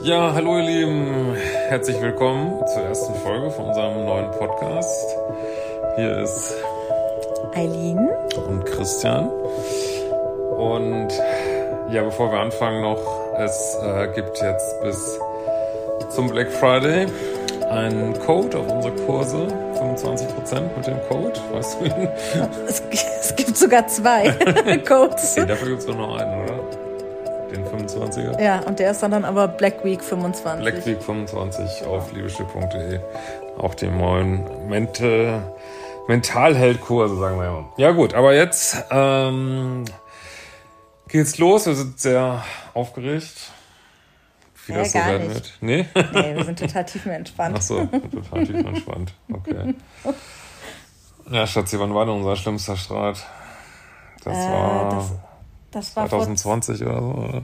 [0.00, 1.36] Ja, hallo ihr Lieben,
[1.68, 5.16] herzlich willkommen zur ersten Folge von unserem neuen Podcast.
[5.96, 6.54] Hier ist
[7.54, 8.08] Eileen
[8.48, 9.28] und Christian.
[10.56, 11.08] Und
[11.90, 12.98] ja, bevor wir anfangen noch,
[13.38, 15.20] es äh, gibt jetzt bis
[16.08, 17.06] zum Black Friday
[17.70, 22.08] einen Code auf unsere Kurse, 25% mit dem Code, weißt du ihn?
[22.66, 22.82] Es,
[23.20, 24.30] es gibt sogar zwei
[24.88, 25.36] Codes.
[25.36, 26.91] Okay, dafür gibt es nur noch einen, oder?
[27.52, 28.40] Den 25er?
[28.42, 30.62] Ja, und der ist dann aber Black Week 25.
[30.64, 33.00] Black Week 25 auf liebeschiff.de.
[33.58, 35.42] Auch die neuen Mente,
[36.08, 37.64] Mentalheldkurse, sagen wir mal.
[37.76, 39.84] Ja gut, aber jetzt ähm,
[41.08, 41.66] geht's los.
[41.66, 43.50] Wir sind sehr aufgeregt.
[44.66, 45.34] Wie Ja, das so gar werden nicht.
[45.34, 45.52] wird.
[45.60, 45.86] Nee?
[46.12, 47.56] Nee, wir sind total tiefenentspannt.
[47.58, 49.12] Ach so, total tief entspannt.
[49.32, 49.74] Okay.
[51.30, 53.24] Ja, Schatzi, wann war denn unser schlimmster Streit?
[54.24, 55.12] Das Äh, war das,
[55.72, 57.42] das, war vor, 2020 oder so, oder?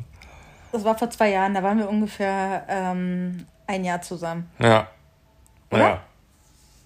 [0.72, 4.48] das war vor zwei Jahren, da waren wir ungefähr ähm, ein Jahr zusammen.
[4.58, 4.88] Ja.
[5.70, 5.80] Oder?
[5.80, 6.00] Ja.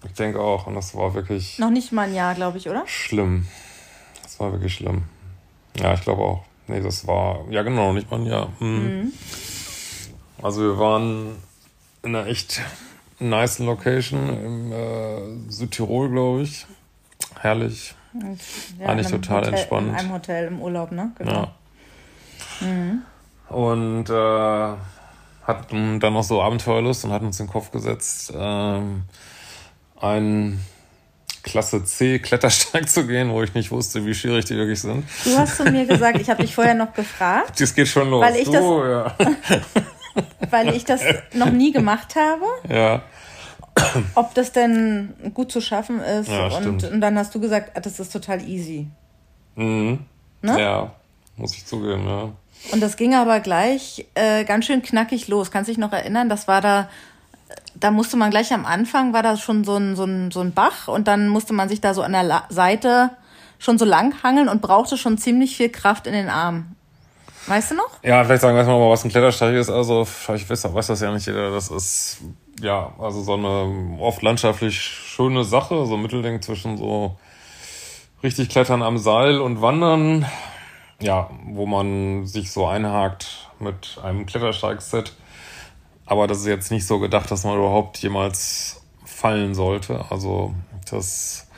[0.05, 0.67] Ich denke auch.
[0.67, 2.83] Und das war wirklich Noch nicht mal ein Jahr, glaube ich, oder?
[2.85, 3.47] schlimm.
[4.21, 5.03] Das war wirklich schlimm.
[5.77, 6.43] Ja, ich glaube auch.
[6.67, 8.49] Nee, das war, ja genau, nicht mal ein Jahr.
[8.59, 9.11] Mhm.
[10.41, 11.35] Also wir waren
[12.03, 12.61] in einer echt
[13.19, 16.65] nice Location im äh, Südtirol, glaube ich.
[17.39, 17.95] Herrlich.
[18.13, 18.39] Und,
[18.85, 19.87] Eigentlich total Hotel, entspannt.
[19.89, 21.11] In einem Hotel im Urlaub, ne?
[21.17, 21.51] Genau.
[22.61, 23.55] Ja.
[23.55, 24.77] Und äh,
[25.47, 29.03] hatten dann noch so Abenteuerlust und hatten uns in den Kopf gesetzt, ähm,
[29.99, 30.63] einen
[31.43, 35.05] Klasse C Klettersteig zu gehen, wo ich nicht wusste, wie schwierig die wirklich sind.
[35.25, 38.23] Du hast zu mir gesagt, ich habe dich vorher noch gefragt, Das geht schon los.
[38.23, 39.15] Weil ich du, ja.
[40.49, 41.01] weil ich das
[41.33, 43.01] noch nie gemacht habe, ja.
[44.15, 46.29] ob das denn gut zu schaffen ist.
[46.29, 48.87] Ja, und, und dann hast du gesagt, ah, das ist total easy.
[49.55, 49.99] Mhm.
[50.41, 50.59] Ne?
[50.59, 50.91] Ja,
[51.37, 52.29] muss ich zugeben, ja.
[52.71, 55.51] Und das ging aber gleich äh, ganz schön knackig los.
[55.51, 56.29] Kannst dich noch erinnern?
[56.29, 56.89] Das war da,
[57.75, 60.53] da musste man gleich am Anfang, war da schon so ein, so ein, so ein
[60.53, 63.11] Bach und dann musste man sich da so an der La Seite
[63.59, 66.75] schon so lang hangeln und brauchte schon ziemlich viel Kraft in den Armen.
[67.47, 67.89] Weißt du noch?
[68.03, 69.69] Ja, vielleicht sagen wir mal, was ein Klettersteig ist.
[69.69, 71.51] Also, ich weiß, weiß das ja nicht jeder.
[71.51, 72.19] Das ist,
[72.63, 77.17] ja, also so eine oft landschaftlich schöne Sache, so ein Mittelding zwischen so
[78.23, 80.25] richtig Klettern am Seil und Wandern.
[81.01, 85.13] Ja, wo man sich so einhakt mit einem Klettersteigset.
[86.05, 90.05] Aber das ist jetzt nicht so gedacht, dass man überhaupt jemals fallen sollte.
[90.09, 90.53] Also,
[90.89, 91.49] das,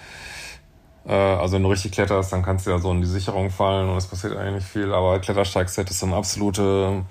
[1.06, 3.90] äh, also wenn du richtig kletterst, dann kannst du ja so in die Sicherung fallen
[3.90, 4.94] und es passiert eigentlich nicht viel.
[4.94, 7.04] Aber Klettersteigset ist eine absolute,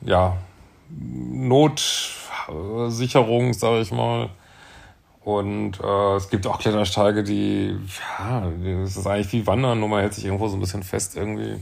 [0.00, 0.36] ja,
[0.98, 4.28] Notsicherung, sage ich mal.
[5.24, 7.76] Und äh, es gibt auch Klettersteige, die,
[8.18, 8.46] ja,
[8.82, 11.60] das ist eigentlich wie Wandern, nur man hält sich irgendwo so ein bisschen fest irgendwie.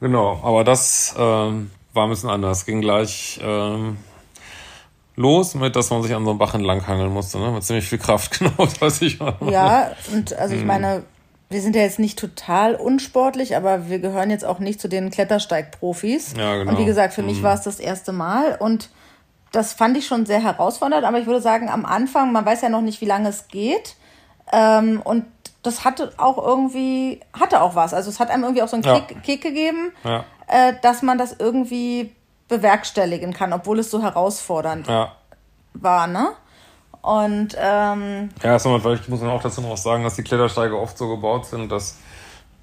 [0.00, 2.64] Genau, aber das ähm, war ein bisschen anders.
[2.64, 3.98] Ging gleich ähm,
[5.16, 7.50] los mit, dass man sich an so einem Bach entlang hangeln musste, ne?
[7.50, 9.34] Mit ziemlich viel Kraft, genau, das weiß ich auch.
[9.50, 10.60] Ja, und also Mhm.
[10.60, 11.02] ich meine,
[11.52, 15.10] wir sind ja jetzt nicht total unsportlich, aber wir gehören jetzt auch nicht zu den
[15.10, 16.34] Klettersteigprofis.
[16.36, 16.72] Ja, genau.
[16.72, 18.90] Und wie gesagt, für mich war es das erste Mal und
[19.52, 22.68] das fand ich schon sehr herausfordernd, aber ich würde sagen, am Anfang, man weiß ja
[22.70, 23.96] noch nicht, wie lange es geht.
[24.50, 25.26] Ähm, und
[25.62, 27.94] das hatte auch irgendwie, hatte auch was.
[27.94, 29.00] Also es hat einem irgendwie auch so einen Ja.
[29.00, 32.12] Kick, Kick gegeben, Ja, äh, dass man das irgendwie
[32.48, 35.12] bewerkstelligen kann, obwohl es so herausfordernd ja.
[35.74, 36.32] war, ne?
[37.02, 40.96] Und ähm, Ja, erstmal, vielleicht muss man auch dazu noch sagen, dass die Klettersteige oft
[40.96, 41.96] so gebaut sind, dass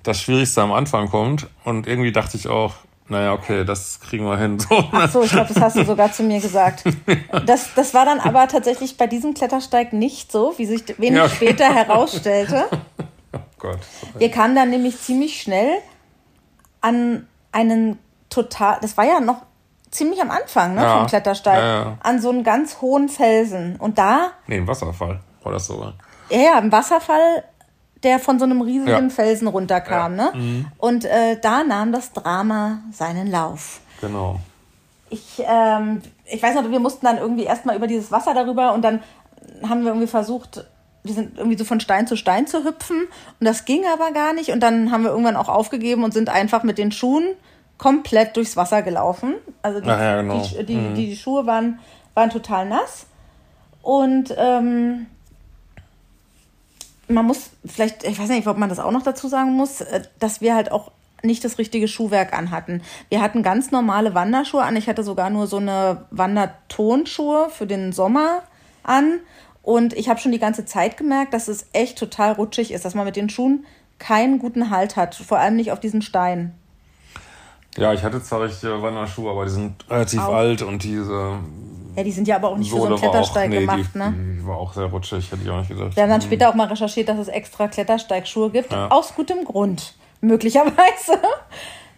[0.04, 1.48] das Schwierigste am Anfang kommt.
[1.66, 2.74] Und irgendwie dachte ich auch,
[3.10, 4.58] naja, okay, das kriegen wir hin.
[4.70, 4.88] So, ne?
[4.94, 6.84] Ach so, ich glaube, das hast du sogar zu mir gesagt.
[7.46, 11.30] Das, das war dann aber tatsächlich bei diesem Klettersteig nicht so, wie sich wenig Ja.
[11.30, 12.66] später herausstellte.
[13.32, 13.80] Oh Gott.
[14.18, 15.70] Wir kamen dann nämlich ziemlich schnell
[16.82, 19.44] an einen total, das war ja noch
[19.92, 20.98] ziemlich am Anfang ne, Ja.
[20.98, 21.98] vom Klettersteig, Ja, ja.
[22.02, 23.76] an so einen ganz hohen Felsen.
[23.78, 25.94] Und da, Nee, ein Wasserfall war das sogar.
[26.30, 27.44] ja, ja, ein Wasserfall,
[28.04, 29.10] der von so einem riesigen.
[29.10, 30.18] Felsen runterkam.
[30.18, 30.32] Ja.
[30.34, 30.42] Mhm.
[30.60, 30.66] Ne?
[30.78, 33.82] Und äh, da nahm das Drama seinen Lauf.
[34.00, 34.40] Genau.
[35.10, 38.84] Ich, ähm, ich weiß noch, wir mussten dann irgendwie erstmal über dieses Wasser darüber und
[38.84, 39.02] dann
[39.68, 40.66] haben wir irgendwie versucht,
[41.04, 43.08] wir sind irgendwie so von Stein zu Stein zu hüpfen
[43.40, 46.30] und das ging aber gar nicht und dann haben wir irgendwann auch aufgegeben und sind
[46.30, 47.30] einfach mit den Schuhen
[47.80, 49.34] komplett durchs Wasser gelaufen.
[49.64, 50.44] Also die, ja, genau.
[50.44, 51.80] die, die, die Schuhe waren,
[52.14, 53.08] waren total nass
[53.82, 55.08] und ähm,
[57.08, 60.04] man muss vielleicht, ich weiß nicht, ob man das auch noch dazu sagen muss, äh,
[60.20, 60.92] dass wir halt auch
[61.24, 62.82] nicht das richtige Schuhwerk anhatten.
[63.10, 64.76] Wir hatten ganz normale Wanderschuhe an.
[64.76, 68.44] Ich hatte sogar nur so eine Wandertonschuhe für den Sommer
[68.84, 69.20] an.
[69.64, 72.96] Und ich habe schon die ganze Zeit gemerkt, dass es echt total rutschig ist, dass
[72.96, 73.66] man mit den Schuhen
[73.98, 75.16] keinen guten Halt hat.
[75.16, 76.54] Vor allem nicht auf diesen Steinen.
[77.80, 80.34] Ja, ich hatte zwar richtige Wanderschuhe, aber die sind relativ auch.
[80.34, 81.40] alt und diese.
[81.96, 83.90] Ja, die sind ja aber auch nicht Sohle für so einen Klettersteig auch, nee, gemacht,
[83.94, 84.14] die, ne?
[84.40, 85.96] Die war auch sehr rutschig, hätte ich auch nicht gedacht.
[85.96, 88.72] Wir haben dann später auch mal recherchiert, dass es extra Klettersteigschuhe gibt.
[88.72, 88.90] Ja.
[88.90, 91.20] Aus gutem Grund, möglicherweise.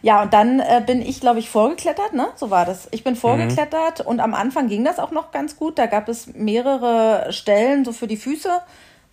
[0.04, 2.28] Ja, und dann äh, bin ich, glaube ich, vorgeklettert, ne?
[2.36, 2.88] So war das.
[2.92, 4.08] Ich bin vorgeklettert mhm.
[4.08, 5.78] und am Anfang ging das auch noch ganz gut.
[5.78, 8.50] Da gab es mehrere Stellen so für die Füße,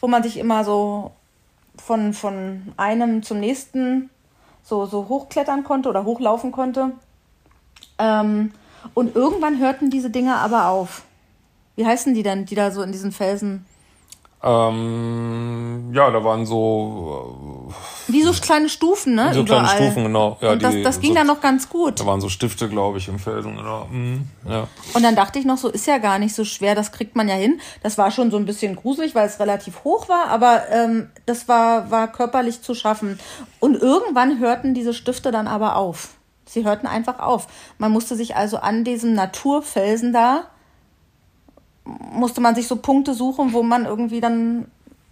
[0.01, 1.11] wo man sich immer so
[1.77, 4.09] von, von einem zum nächsten
[4.69, 6.93] so, so hochklettern konnte oder hochlaufen konnte.
[7.99, 8.53] Ähm,
[8.95, 11.03] und irgendwann hörten diese Dinge aber auf.
[11.77, 13.65] Wie heißen die denn, die da so in diesen Felsen
[14.41, 17.69] ähm, ja, da waren so.
[18.07, 19.35] Äh, Wie so kleine Stufen, ne?
[19.35, 19.65] So Überall.
[19.65, 20.39] kleine Stufen, genau.
[20.41, 21.99] Ja, und das, die, das ging so, dann noch ganz gut.
[21.99, 23.57] Da waren so Stifte, glaube ich, im Felsen.
[23.57, 23.87] Genau.
[23.91, 24.69] Mhm, ja.
[24.95, 27.29] Und dann dachte ich noch, so ist ja gar nicht so schwer, das kriegt man
[27.29, 27.61] ja hin.
[27.83, 31.49] Das war schon so ein bisschen gruselig, weil es relativ hoch war, aber ähm, das
[31.49, 33.19] war, war körperlich zu schaffen.
[33.59, 36.11] Und irgendwann hörten diese Stifte dann aber auf.
[36.47, 37.49] Sie hörten einfach auf.
[37.79, 40.45] Man musste sich also an diesem Naturfelsen da
[42.13, 44.67] musste man sich so Punkte suchen, wo man irgendwie dann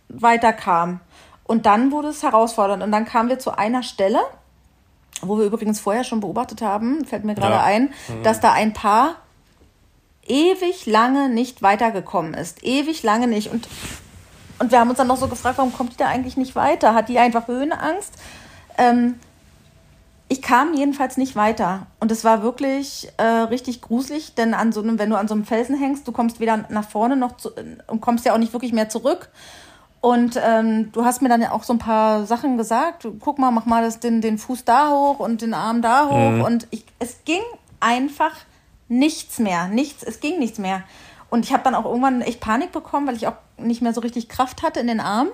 [0.08, 1.00] weiterkam.
[1.44, 2.82] Und dann wurde es herausfordernd.
[2.82, 4.20] Und dann kamen wir zu einer Stelle,
[5.22, 7.62] wo wir übrigens vorher schon beobachtet haben, fällt mir gerade ja.
[7.62, 8.22] ein, mhm.
[8.22, 9.16] dass da ein Paar
[10.26, 12.64] ewig lange nicht weitergekommen ist.
[12.64, 13.50] Ewig lange nicht.
[13.50, 13.68] Und,
[14.58, 16.94] und wir haben uns dann noch so gefragt, warum kommt die da eigentlich nicht weiter?
[16.94, 18.12] Hat die einfach Höhenangst?
[18.76, 19.18] Ähm,
[20.28, 21.86] ich kam jedenfalls nicht weiter.
[22.00, 25.34] Und es war wirklich äh, richtig gruselig, denn an so einem, wenn du an so
[25.34, 27.50] einem Felsen hängst, du kommst weder nach vorne noch zu,
[27.86, 29.28] und kommst ja auch nicht wirklich mehr zurück.
[30.00, 33.06] Und ähm, du hast mir dann ja auch so ein paar Sachen gesagt.
[33.20, 36.30] Guck mal, mach mal das, den, den Fuß da hoch und den Arm da hoch.
[36.30, 36.40] Mhm.
[36.42, 37.42] Und ich, es ging
[37.80, 38.32] einfach
[38.88, 39.68] nichts mehr.
[39.68, 40.82] Nichts, es ging nichts mehr.
[41.28, 44.00] Und ich habe dann auch irgendwann echt Panik bekommen, weil ich auch nicht mehr so
[44.00, 45.30] richtig Kraft hatte in den Armen.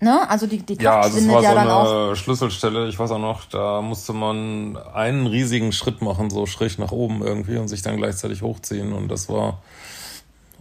[0.00, 0.28] Ne?
[0.28, 2.14] Also die, die Kraft ja, also es war ja so eine auch.
[2.14, 6.92] Schlüsselstelle, ich weiß auch noch, da musste man einen riesigen Schritt machen, so schräg nach
[6.92, 9.62] oben irgendwie und sich dann gleichzeitig hochziehen und das war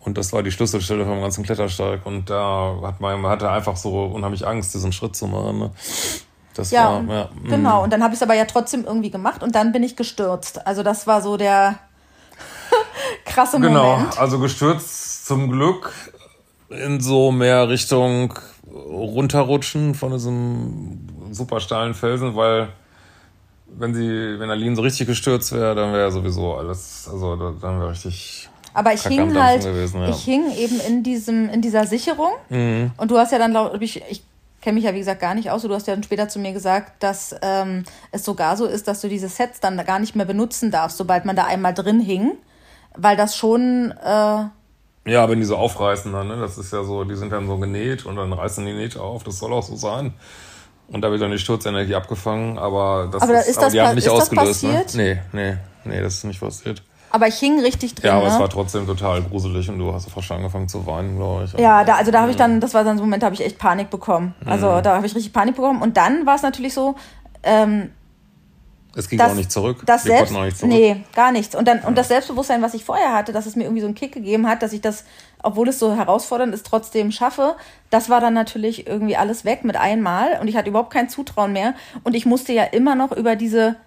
[0.06, 4.06] und das war die Schlüsselstelle vom ganzen Klettersteig und da hat man, hatte einfach so
[4.06, 5.60] unheimlich Angst, diesen Schritt zu machen.
[5.60, 5.72] Ne?
[6.56, 7.82] Das ja, war, ja, genau.
[7.82, 7.84] Mm.
[7.86, 10.68] Und dann habe ich es aber ja trotzdem irgendwie gemacht und dann bin ich gestürzt.
[10.68, 11.80] Also das war so der
[13.26, 14.12] krasse genau, Moment.
[14.12, 15.94] Genau, also gestürzt zum Glück
[16.70, 18.34] in so mehr Richtung
[18.74, 22.70] runterrutschen von diesem super steilen Felsen, weil
[23.68, 27.92] wenn sie, wenn Aline so richtig gestürzt wäre, dann wäre sowieso alles, also dann wäre
[27.92, 28.50] richtig.
[28.74, 30.10] Aber ich hing halt, gewesen, ja.
[30.10, 32.32] ich hing eben in diesem, in dieser Sicherung.
[32.50, 32.92] Mhm.
[32.98, 34.24] Und du hast ja dann, glaube ich, ich
[34.62, 35.62] kenne mich ja wie gesagt gar nicht aus.
[35.62, 39.02] Du hast ja dann später zu mir gesagt, dass ähm, es sogar so ist, dass
[39.02, 42.32] du diese Sets dann gar nicht mehr benutzen darfst, sobald man da einmal drin hing,
[42.96, 44.46] weil das schon äh,
[45.06, 46.38] ja, wenn die so aufreißen dann, ne?
[46.38, 49.24] Das ist ja so, die sind dann so genäht und dann reißen die Nähte auf,
[49.24, 50.14] das soll auch so sein.
[50.88, 53.96] Und da wird dann die Sturzenergie abgefangen, aber das aber ist, ist aber die haben
[53.96, 54.86] nicht ausgelöst, ne?
[54.94, 56.84] Nee, nee, nee, das ist nicht passiert.
[57.14, 58.08] Aber ich hing richtig drin.
[58.08, 58.34] Ja, aber ne?
[58.34, 61.54] es war trotzdem total gruselig und du hast fast schon angefangen zu weinen, glaube ich.
[61.60, 63.36] Ja, da, also da habe ich dann, das war dann so ein Moment, da habe
[63.36, 64.34] ich echt Panik bekommen.
[64.46, 64.82] Also mhm.
[64.82, 65.84] da habe ich richtig Panik bekommen.
[65.84, 66.96] Und dann war es natürlich so,
[67.44, 67.92] ähm,
[68.96, 69.82] es ging das, auch nicht zurück.
[69.86, 70.72] Das Wir Selbst, nicht zurück.
[70.72, 71.56] Nee, gar nichts.
[71.56, 73.96] Und, dann, und das Selbstbewusstsein, was ich vorher hatte, dass es mir irgendwie so einen
[73.96, 75.04] Kick gegeben hat, dass ich das,
[75.42, 77.56] obwohl es so herausfordernd ist, trotzdem schaffe,
[77.90, 80.40] das war dann natürlich irgendwie alles weg mit einmal.
[80.40, 81.74] Und ich hatte überhaupt kein Zutrauen mehr.
[82.04, 83.78] Und ich musste ja immer noch über diese,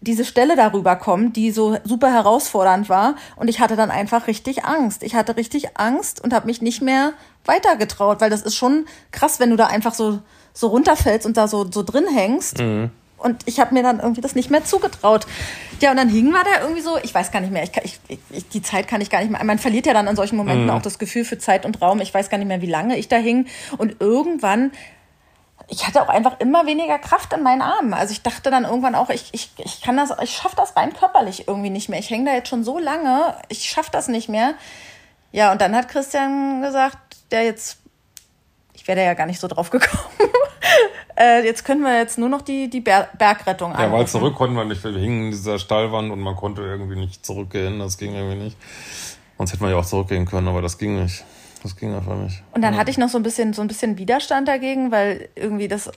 [0.00, 3.14] diese Stelle darüber kommen, die so super herausfordernd war.
[3.36, 5.04] Und ich hatte dann einfach richtig Angst.
[5.04, 7.12] Ich hatte richtig Angst und habe mich nicht mehr
[7.44, 10.18] weitergetraut, weil das ist schon krass, wenn du da einfach so,
[10.52, 12.58] so runterfällst und da so, so drin hängst.
[12.58, 15.26] Mhm und ich habe mir dann irgendwie das nicht mehr zugetraut.
[15.80, 18.20] Ja, und dann hingen wir da irgendwie so, ich weiß gar nicht mehr, ich, ich,
[18.30, 19.42] ich, die Zeit kann ich gar nicht mehr.
[19.44, 20.70] Man verliert ja dann an solchen Momenten mhm.
[20.70, 22.00] auch das Gefühl für Zeit und Raum.
[22.00, 23.46] Ich weiß gar nicht mehr, wie lange ich da hing.
[23.78, 24.70] Und irgendwann,
[25.68, 27.94] ich hatte auch einfach immer weniger Kraft in meinen Armen.
[27.94, 30.92] Also ich dachte dann irgendwann auch, ich, ich, ich kann das, ich schaffe das rein
[30.92, 31.98] körperlich irgendwie nicht mehr.
[31.98, 34.54] Ich hänge da jetzt schon so lange, ich schaffe das nicht mehr.
[35.32, 36.98] Ja, und dann hat Christian gesagt,
[37.30, 37.78] der jetzt,
[38.86, 40.04] ich wäre da ja gar nicht so drauf gekommen.
[41.18, 43.90] Äh, jetzt können wir jetzt nur noch die, die Ber Bergrettung anrufen.
[43.90, 44.84] Ja, weil zurück konnten wir nicht.
[44.84, 47.78] Wir hingen in dieser Stallwand und man konnte irgendwie nicht zurückgehen.
[47.78, 48.58] Das ging irgendwie nicht.
[49.38, 51.24] Sonst hätte man ja auch zurückgehen können, aber das ging nicht.
[51.62, 52.42] Das ging einfach nicht.
[52.52, 52.80] Und dann ja.
[52.80, 55.90] hatte ich noch so ein bisschen, so ein bisschen Widerstand dagegen, weil irgendwie das,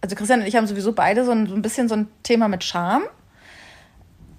[0.00, 2.48] also Christian und ich haben sowieso beide so ein, so ein bisschen so ein Thema
[2.48, 3.02] mit Scham.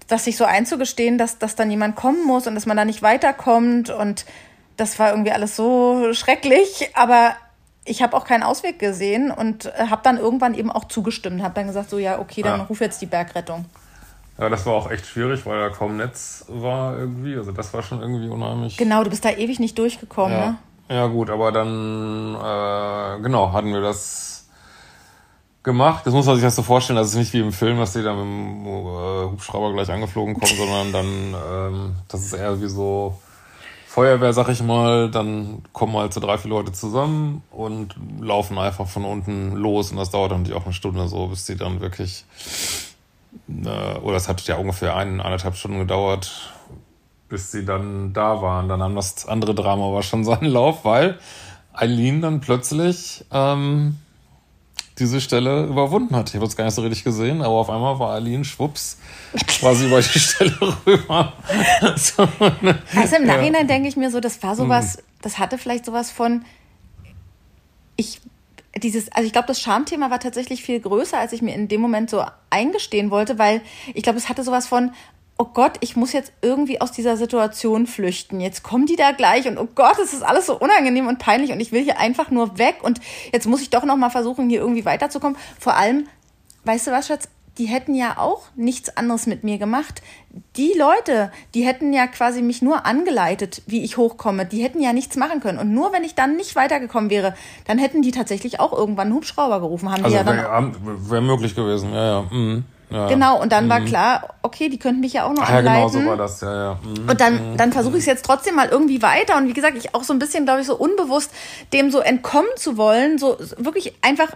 [0.07, 3.03] Das sich so einzugestehen, dass, dass dann jemand kommen muss und dass man da nicht
[3.03, 4.25] weiterkommt und
[4.77, 7.35] das war irgendwie alles so schrecklich, aber
[7.85, 11.41] ich habe auch keinen Ausweg gesehen und äh, habe dann irgendwann eben auch zugestimmt.
[11.41, 12.65] Habe dann gesagt, so ja, okay, dann ja.
[12.65, 13.65] ruf jetzt die Bergrettung.
[14.37, 17.35] Ja, das war auch echt schwierig, weil da kaum Netz war irgendwie.
[17.35, 18.77] Also das war schon irgendwie unheimlich.
[18.77, 20.45] Genau, du bist da ewig nicht durchgekommen, ja.
[20.45, 20.57] ne?
[20.89, 24.47] Ja gut, aber dann, äh, genau, hatten wir das
[25.63, 26.05] gemacht.
[26.05, 28.03] Das muss man sich das so vorstellen, das ist nicht wie im Film, dass die
[28.03, 32.67] dann mit dem äh, Hubschrauber gleich angeflogen kommen, sondern dann, ähm, das ist eher wie
[32.67, 33.17] so
[33.93, 38.87] Feuerwehr, sag ich mal, dann kommen halt so drei, vier Leute zusammen und laufen einfach
[38.87, 41.79] von unten los und das dauert dann natürlich auch eine Stunde so, bis die dann
[41.79, 42.25] wirklich,
[43.47, 46.55] äh, oder es hat ja ungefähr ein, eineinhalb Stunden gedauert,
[47.29, 48.67] bis sie dann da waren.
[48.67, 51.19] Dann haben das andere Drama aber schon seinen Lauf, weil
[51.71, 53.99] Eileen dann plötzlich ähm,
[54.99, 56.29] diese Stelle überwunden hat.
[56.29, 58.97] Ich habe es gar nicht so richtig gesehen, aber auf einmal war Aline schwupps
[59.47, 61.33] quasi über die Stelle rüber.
[61.95, 62.27] so,
[62.61, 62.79] ne?
[62.95, 63.67] Also im Nachhinein ja.
[63.67, 65.03] denke ich mir so, das war sowas, hm.
[65.21, 66.45] das hatte vielleicht sowas von,
[67.95, 68.21] ich,
[68.77, 71.81] dieses, also ich glaube, das Schamthema war tatsächlich viel größer, als ich mir in dem
[71.81, 73.61] Moment so eingestehen wollte, weil
[73.93, 74.91] ich glaube, es hatte sowas von,
[75.37, 78.39] oh Gott, ich muss jetzt irgendwie aus dieser Situation flüchten.
[78.39, 81.51] Jetzt kommen die da gleich und oh Gott, es ist alles so unangenehm und peinlich
[81.51, 82.99] und ich will hier einfach nur weg und
[83.31, 85.37] jetzt muss ich doch noch mal versuchen, hier irgendwie weiterzukommen.
[85.59, 86.07] Vor allem,
[86.65, 87.27] weißt du was, Schatz?
[87.59, 90.01] Die hätten ja auch nichts anderes mit mir gemacht.
[90.55, 94.47] Die Leute, die hätten ja quasi mich nur angeleitet, wie ich hochkomme.
[94.47, 95.59] Die hätten ja nichts machen können.
[95.59, 97.35] Und nur wenn ich dann nicht weitergekommen wäre,
[97.67, 99.91] dann hätten die tatsächlich auch irgendwann einen Hubschrauber gerufen.
[99.91, 100.73] Haben also ja wäre
[101.11, 102.21] wär möglich gewesen, ja, ja.
[102.23, 102.65] Mhm.
[102.93, 103.07] Ja.
[103.07, 103.69] Genau, und dann mhm.
[103.69, 105.65] war klar, okay, die könnten mich ja auch noch Ach, anleiten.
[105.65, 106.79] Ja, genau so war das, ja, ja.
[106.83, 107.09] Mhm.
[107.09, 107.57] Und dann, mhm.
[107.57, 109.35] dann versuche ich es jetzt trotzdem mal irgendwie weiter.
[109.37, 111.31] Und wie gesagt, ich auch so ein bisschen, glaube ich, so unbewusst
[111.73, 114.29] dem so entkommen zu wollen, so wirklich einfach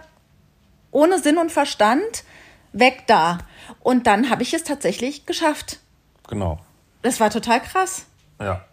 [0.90, 2.24] ohne Sinn und Verstand
[2.72, 3.38] weg da.
[3.80, 5.78] Und dann habe ich es tatsächlich geschafft.
[6.28, 6.58] Genau.
[7.02, 8.06] Das war total krass.
[8.40, 8.64] Ja.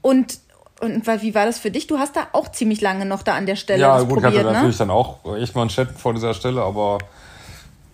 [0.00, 0.38] Und
[0.80, 1.86] und wie war das für dich?
[1.86, 4.38] Du hast da auch ziemlich lange noch da an der Stelle ja, gut, probiert, ich
[4.38, 4.52] hatte ne?
[4.54, 6.98] natürlich dann auch echt mal einen Chat vor dieser Stelle, aber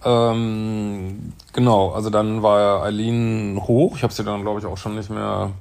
[0.04, 3.96] ähm, genau, also dann war Eileen hoch.
[3.96, 5.52] Ich habe sie dann, glaube ich, auch schon nicht mehr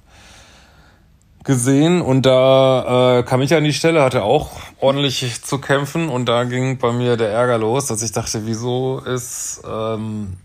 [1.44, 2.02] gesehen.
[2.02, 6.10] Und da äh, kam ich an die Stelle, hatte auch ordentlich zu kämpfen.
[6.10, 10.38] Und da ging bei mir der Ärger los, dass ich dachte, wieso ist ähm,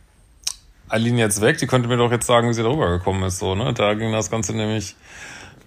[0.89, 1.59] Eileen jetzt weg?
[1.59, 3.39] Die könnte mir doch jetzt sagen, wie sie darüber gekommen ist.
[3.39, 3.73] So, ne?
[3.75, 4.97] Da ging das Ganze nämlich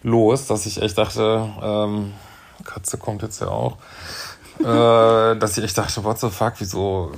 [0.03, 2.13] los, dass ich echt dachte, ähm,
[2.63, 3.77] Katze kommt jetzt ja auch,
[4.59, 7.11] äh, dass ich echt dachte, what the fuck, wieso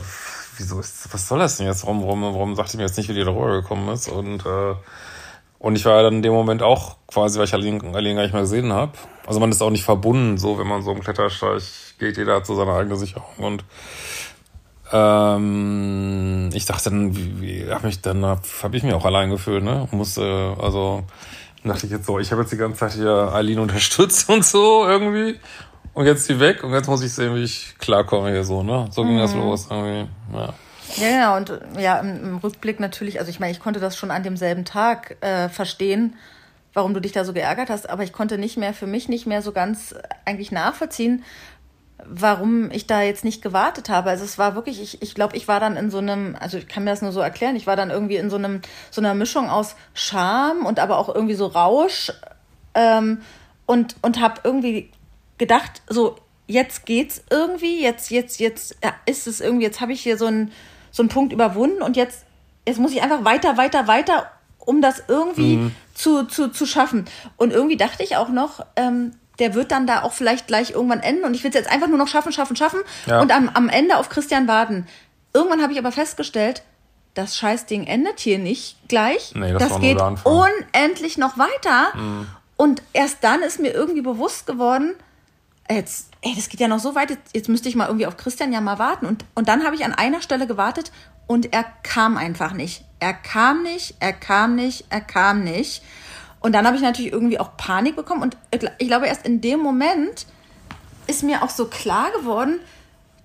[0.59, 1.83] wieso ist, was soll das denn jetzt?
[1.83, 4.07] Warum, warum, warum sagt ihr mir jetzt nicht, wie die darüber gekommen ist?
[4.07, 4.75] Und, äh,
[5.59, 8.33] und ich war dann in dem Moment auch quasi, weil ich Aline, Aline gar nicht
[8.33, 8.93] mehr gesehen habe.
[9.25, 11.63] Also man ist auch nicht verbunden, so wenn man so im Klettersteig
[11.97, 13.35] geht, jeder hat so seine eigene Sicherung.
[13.37, 13.63] Und
[14.91, 18.41] ähm, ich dachte dann, wie, wie hab mich dann habe
[18.73, 19.87] ich mich auch allein gefühlt, ne?
[19.91, 21.03] Musste, also
[21.63, 24.87] dachte ich jetzt so, ich habe jetzt die ganze Zeit hier Eileen unterstützt und so
[24.87, 25.39] irgendwie
[25.99, 28.63] und jetzt ist die weg und jetzt muss ich sehen, wie ich klarkomme hier so,
[28.63, 28.87] ne?
[28.89, 29.19] So ging mhm.
[29.19, 30.53] das los irgendwie, ja.
[30.95, 31.35] Ja, genau.
[31.35, 34.63] Und ja, im, im, Rückblick natürlich, also ich meine, ich konnte das schon an demselben
[34.63, 36.15] Tag äh, verstehen,
[36.73, 39.27] warum du dich da so geärgert hast, aber ich konnte nicht mehr, für mich nicht
[39.27, 41.25] mehr so ganz eigentlich nachvollziehen,
[42.05, 44.09] warum ich da jetzt nicht gewartet habe.
[44.09, 46.69] Also es war wirklich, ich, ich glaube, ich war dann in so einem, also ich
[46.69, 49.15] kann mir das nur so erklären, ich war dann irgendwie in so einem, so einer
[49.15, 52.13] Mischung aus Scham und aber auch irgendwie so Rausch
[52.73, 53.19] ähm,
[53.65, 54.91] und, und habe irgendwie
[55.39, 60.01] gedacht, so jetzt geht's irgendwie, jetzt, jetzt, jetzt ja, ist es irgendwie, jetzt habe ich
[60.01, 60.51] hier so einen,
[60.91, 62.25] so einen Punkt überwunden und jetzt,
[62.67, 65.75] jetzt muss ich einfach weiter, weiter, weiter, um das irgendwie mhm.
[65.93, 67.05] zu, zu, zu schaffen.
[67.37, 70.99] Und irgendwie dachte ich auch noch, ähm, der wird dann da auch vielleicht gleich irgendwann
[70.99, 73.21] enden und ich will es jetzt einfach nur noch schaffen, schaffen, schaffen ja.
[73.21, 74.87] und am, am Ende auf Christian warten.
[75.33, 76.63] Irgendwann habe ich aber festgestellt,
[77.13, 79.33] das Scheißding endet hier nicht gleich.
[79.35, 81.95] Nee, das, das geht unendlich noch weiter.
[81.95, 82.27] Mhm.
[82.57, 84.95] Und erst dann ist mir irgendwie bewusst geworden,
[85.75, 88.17] jetzt, ey, das geht ja noch so weit, jetzt, jetzt müsste ich mal irgendwie auf
[88.17, 89.05] Christian ja mal warten.
[89.05, 90.91] Und, und dann habe ich an einer Stelle gewartet
[91.27, 92.83] und er kam einfach nicht.
[92.99, 95.83] Er kam nicht, er kam nicht, er kam nicht.
[96.39, 98.21] Und dann habe ich natürlich irgendwie auch Panik bekommen.
[98.21, 100.25] Und ich glaube, erst in dem Moment
[101.07, 102.59] ist mir auch so klar geworden,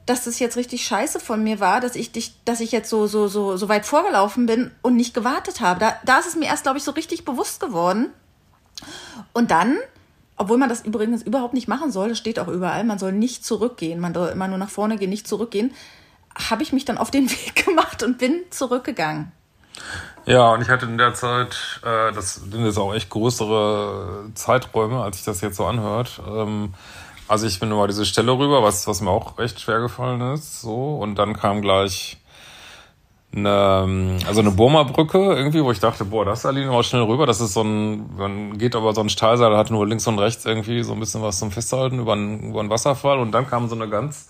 [0.07, 3.07] dass das jetzt richtig scheiße von mir war, dass ich dich, dass ich jetzt so,
[3.07, 5.81] so, so, so weit vorgelaufen bin und nicht gewartet habe.
[5.81, 8.11] Da, da ist es mir erst, glaube ich, so richtig bewusst geworden.
[9.33, 9.79] Und dann
[10.37, 13.45] obwohl man das übrigens überhaupt nicht machen soll, das steht auch überall, man soll nicht
[13.45, 15.73] zurückgehen, man soll immer nur nach vorne gehen, nicht zurückgehen,
[16.51, 19.33] habe ich mich dann auf den Weg gemacht und bin zurückgegangen.
[20.27, 25.03] Ja, und ich hatte in der Zeit, äh, das sind jetzt auch echt größere Zeiträume,
[25.03, 26.21] als sich das jetzt so anhört.
[26.27, 26.75] Ähm,
[27.29, 30.61] also ich bin über diese Stelle rüber, was, was mir auch recht schwer gefallen ist,
[30.61, 32.19] so, und dann kam gleich
[33.35, 37.27] eine, also eine Burma-Brücke irgendwie, wo ich dachte, boah, das ist Aline mal schnell rüber.
[37.27, 40.45] Das ist so ein, man geht aber so ein Stahlseil, hat nur links und rechts
[40.45, 43.19] irgendwie so ein bisschen was zum Festhalten über einen, über einen Wasserfall.
[43.19, 44.29] Und dann kam so eine ganz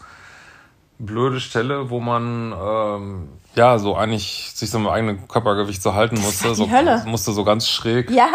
[0.98, 6.20] blöde Stelle, wo man ähm, ja so eigentlich sich so mit eigenem Körpergewicht so halten
[6.20, 6.54] musste.
[6.54, 7.02] So, Hölle.
[7.06, 8.10] musste so ganz schräg.
[8.10, 8.28] Ja.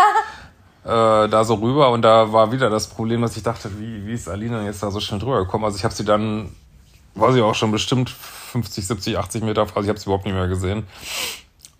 [0.84, 4.14] Äh, da so rüber und da war wieder das Problem, dass ich dachte, wie, wie
[4.14, 5.66] ist Alina jetzt da so schnell drüber gekommen?
[5.66, 6.56] Also ich habe sie dann,
[7.16, 8.16] weiß ich auch schon bestimmt
[8.50, 10.88] 50, 70, 80 Meter, also ich habe es überhaupt nicht mehr gesehen.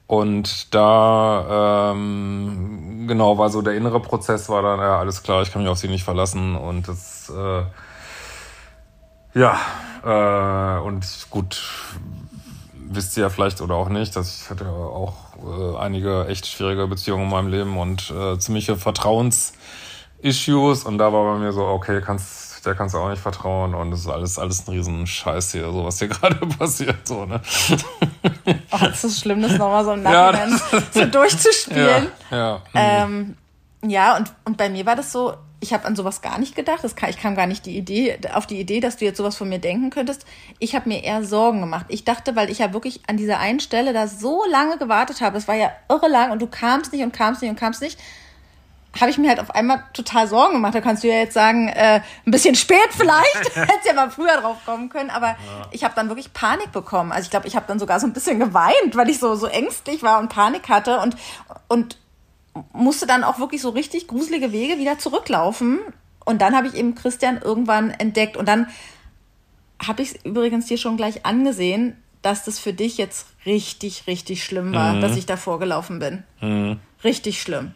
[0.07, 5.51] Und da, ähm, genau, war so der innere Prozess, war dann, ja, alles klar, ich
[5.51, 6.55] kann mich auf sie nicht verlassen.
[6.55, 7.61] Und das, äh,
[9.39, 9.59] ja,
[10.03, 11.61] äh, und gut,
[12.73, 15.13] wisst ihr ja vielleicht oder auch nicht, dass ich hatte auch
[15.45, 20.85] äh, einige echt schwierige Beziehungen in meinem Leben und äh, ziemliche Vertrauens-Issues.
[20.85, 23.91] Und da war bei mir so, okay, kannst der kannst du auch nicht vertrauen und
[23.91, 27.41] es ist alles, alles ein riesen Scheiß hier, so was hier gerade passiert, so, ne?
[28.71, 32.07] Oh, das ist schlimm, das nochmal so im Nachhinein ja, so durchzuspielen.
[32.29, 33.05] Ja, ja.
[33.07, 33.35] Mhm.
[33.83, 36.55] Ähm, ja, und, und bei mir war das so, ich habe an sowas gar nicht
[36.55, 36.83] gedacht.
[36.95, 39.49] Kam, ich kam gar nicht die Idee, auf die Idee, dass du jetzt sowas von
[39.49, 40.25] mir denken könntest.
[40.59, 41.88] Ich habe mir eher Sorgen gemacht.
[41.89, 45.33] Ich dachte, weil ich ja wirklich an dieser einen Stelle da so lange gewartet habe,
[45.35, 47.99] das war ja irre lang und du kamst nicht und kamst nicht und kamst nicht,
[49.00, 50.74] habe ich mir halt auf einmal total Sorgen gemacht.
[50.74, 54.38] Da kannst du ja jetzt sagen, äh, ein bisschen spät vielleicht, hättest ja mal früher
[54.41, 55.38] drauf kommen können, aber ja.
[55.72, 57.12] ich habe dann wirklich Panik bekommen.
[57.12, 59.48] Also ich glaube, ich habe dann sogar so ein bisschen geweint, weil ich so so
[59.48, 61.15] ängstlich war und Panik hatte und
[61.67, 61.98] und
[62.74, 65.79] musste dann auch wirklich so richtig gruselige Wege wieder zurücklaufen.
[66.25, 68.38] Und dann habe ich eben Christian irgendwann entdeckt.
[68.38, 68.67] Und dann
[69.86, 74.43] habe ich es übrigens dir schon gleich angesehen, dass das für dich jetzt richtig, richtig
[74.43, 75.01] schlimm war, mhm.
[75.01, 76.24] dass ich da vorgelaufen bin.
[76.41, 76.79] Mhm.
[77.03, 77.74] Richtig schlimm.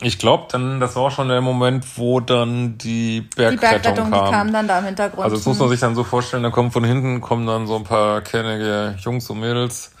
[0.00, 4.10] Ich glaube, dann, das war auch schon der Moment, wo dann die Bergrettung, die Bergrettung
[4.10, 4.24] kam.
[4.24, 5.24] Die kam dann da im Hintergrund.
[5.24, 7.76] Also das muss man sich dann so vorstellen, da kommen von hinten, kommen dann so
[7.76, 9.92] ein paar kennige Jungs und Mädels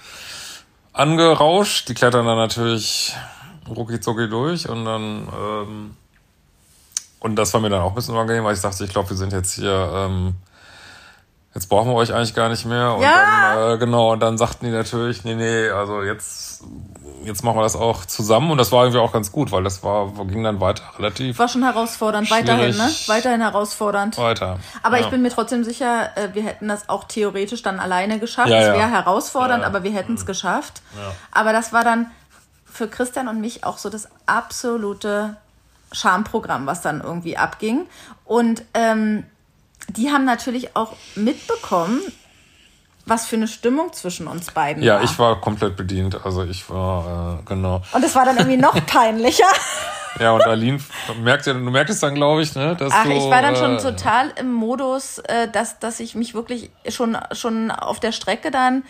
[0.92, 1.88] angerauscht.
[1.88, 3.14] Die klettern dann natürlich
[3.68, 5.96] rucki zucki durch und dann ähm,
[7.26, 9.16] und das war mir dann auch ein bisschen unangenehm, weil ich dachte, ich glaube, wir
[9.16, 10.34] sind jetzt hier, ähm,
[11.54, 12.94] jetzt brauchen wir euch eigentlich gar nicht mehr.
[12.94, 13.56] Und ja.
[13.56, 16.62] dann, äh, genau, und dann sagten die natürlich, nee, nee, also jetzt,
[17.26, 19.82] jetzt machen wir das auch zusammen und das war irgendwie auch ganz gut, weil das
[19.82, 21.38] war, ging dann weiter relativ.
[21.38, 22.90] War schon herausfordernd, weiterhin, ne?
[23.06, 24.16] Weiterhin herausfordernd.
[24.18, 24.58] Weiter.
[24.82, 25.04] Aber ja.
[25.04, 28.48] ich bin mir trotzdem sicher, äh, wir hätten das auch theoretisch dann alleine geschafft.
[28.48, 30.26] Ja, es wäre herausfordernd, aber wir hätten es mhm.
[30.26, 30.82] geschafft.
[31.32, 32.06] Aber das war dann,
[32.76, 35.36] für Christian und mich auch so das absolute
[35.92, 37.86] Schamprogramm, was dann irgendwie abging.
[38.24, 39.24] Und ähm,
[39.88, 42.00] die haben natürlich auch mitbekommen,
[43.06, 45.00] was für eine Stimmung zwischen uns beiden ja, war.
[45.00, 46.18] Ja, ich war komplett bedient.
[46.24, 47.82] Also ich war, äh, genau.
[47.92, 49.44] Und es war dann irgendwie noch peinlicher.
[50.18, 50.80] Ja, und Aline
[51.22, 52.74] merkt ja, du merkst es dann, glaube ich, ne?
[52.74, 56.14] Dass Ach, du, ich war dann schon äh, total im Modus, äh, dass, dass ich
[56.14, 58.82] mich wirklich schon, schon auf der Strecke dann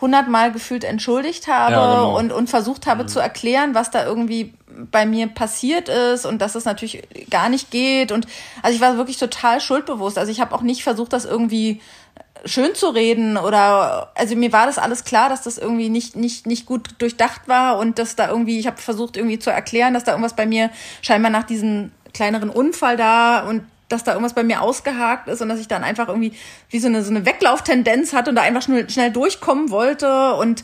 [0.00, 2.16] hundertmal gefühlt entschuldigt habe ja, genau.
[2.16, 3.08] und, und versucht habe mhm.
[3.08, 4.54] zu erklären, was da irgendwie
[4.90, 8.12] bei mir passiert ist und dass es natürlich gar nicht geht.
[8.12, 8.26] Und
[8.62, 10.16] also ich war wirklich total schuldbewusst.
[10.16, 11.80] Also ich habe auch nicht versucht, das irgendwie
[12.44, 16.46] schön zu reden oder also mir war das alles klar, dass das irgendwie nicht nicht
[16.46, 20.04] nicht gut durchdacht war und dass da irgendwie ich habe versucht irgendwie zu erklären, dass
[20.04, 20.70] da irgendwas bei mir
[21.02, 25.48] scheinbar nach diesem kleineren Unfall da und dass da irgendwas bei mir ausgehakt ist und
[25.48, 26.32] dass ich dann einfach irgendwie
[26.68, 30.62] wie so eine, so eine Weglauftendenz hatte und da einfach schnell, schnell durchkommen wollte und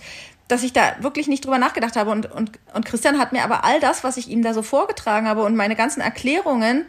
[0.48, 2.10] dass ich da wirklich nicht drüber nachgedacht habe.
[2.10, 5.26] Und, und, und Christian hat mir aber all das, was ich ihm da so vorgetragen
[5.26, 6.84] habe und meine ganzen Erklärungen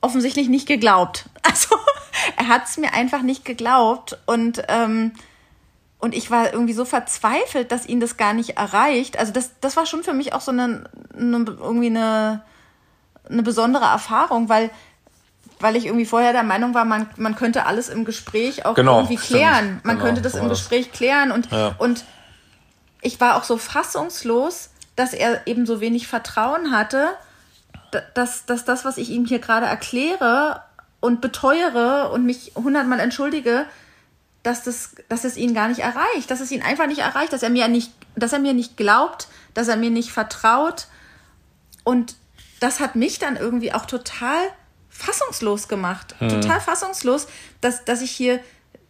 [0.00, 1.26] offensichtlich nicht geglaubt.
[1.44, 1.76] Also
[2.36, 5.12] er hat es mir einfach nicht geglaubt und ähm,
[5.98, 9.20] und ich war irgendwie so verzweifelt, dass ihn das gar nicht erreicht.
[9.20, 12.42] Also das, das war schon für mich auch so eine, eine irgendwie eine,
[13.30, 14.70] eine besondere Erfahrung, weil
[15.60, 18.98] weil ich irgendwie vorher der Meinung war, man, man könnte alles im Gespräch auch genau,
[18.98, 19.64] irgendwie klären.
[19.64, 19.84] Stimmt.
[19.84, 21.30] Man genau, könnte das so im Gespräch klären.
[21.30, 21.76] Und, ja.
[21.78, 22.04] und
[23.00, 27.10] ich war auch so fassungslos, dass er eben so wenig Vertrauen hatte,
[28.14, 30.62] dass, dass das, was ich ihm hier gerade erkläre
[31.02, 33.66] und beteuere und mich hundertmal entschuldige,
[34.44, 37.42] dass, das, dass es ihn gar nicht erreicht, dass es ihn einfach nicht erreicht, dass
[37.42, 40.86] er mir nicht, dass er mir nicht glaubt, dass er mir nicht vertraut.
[41.82, 42.14] Und
[42.60, 44.38] das hat mich dann irgendwie auch total
[44.88, 46.14] fassungslos gemacht.
[46.20, 46.28] Hm.
[46.28, 47.26] Total fassungslos,
[47.60, 48.38] dass, dass ich hier,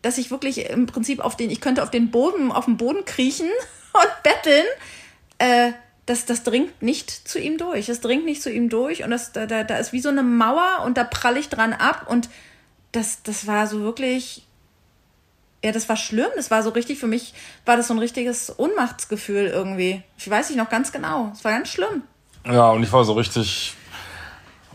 [0.03, 3.07] dass ich wirklich im Prinzip auf den, ich könnte auf den Boden, auf den Boden
[3.07, 3.49] kriechen
[3.95, 4.67] und betteln.
[5.39, 5.73] Äh,
[6.07, 7.87] das, das dringt nicht zu ihm durch.
[7.87, 10.23] Das dringt nicht zu ihm durch und das, da, da, da ist wie so eine
[10.23, 12.29] Mauer und da prall ich dran ab und
[12.93, 14.45] das, das war so wirklich,
[15.65, 16.29] ja, das war schlimm.
[16.37, 17.35] Das war so richtig, für mich
[17.65, 20.03] war das so ein richtiges Ohnmachtsgefühl irgendwie.
[20.19, 21.31] Ich weiß nicht noch ganz genau.
[21.33, 22.03] Es war ganz schlimm.
[22.45, 23.77] Ja, und ich war so richtig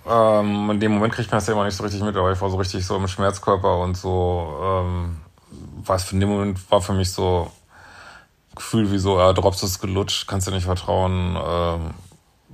[0.10, 2.40] ähm, in dem Moment kriegt man das ja immer nicht so richtig mit, aber ich
[2.40, 5.18] war so richtig so im Schmerzkörper und so, ähm,
[5.84, 7.52] was in dem Moment war für mich so
[8.58, 11.36] Gefühl wie so, ja, Drops ist gelutscht, kannst du nicht vertrauen.
[11.36, 11.94] Ähm,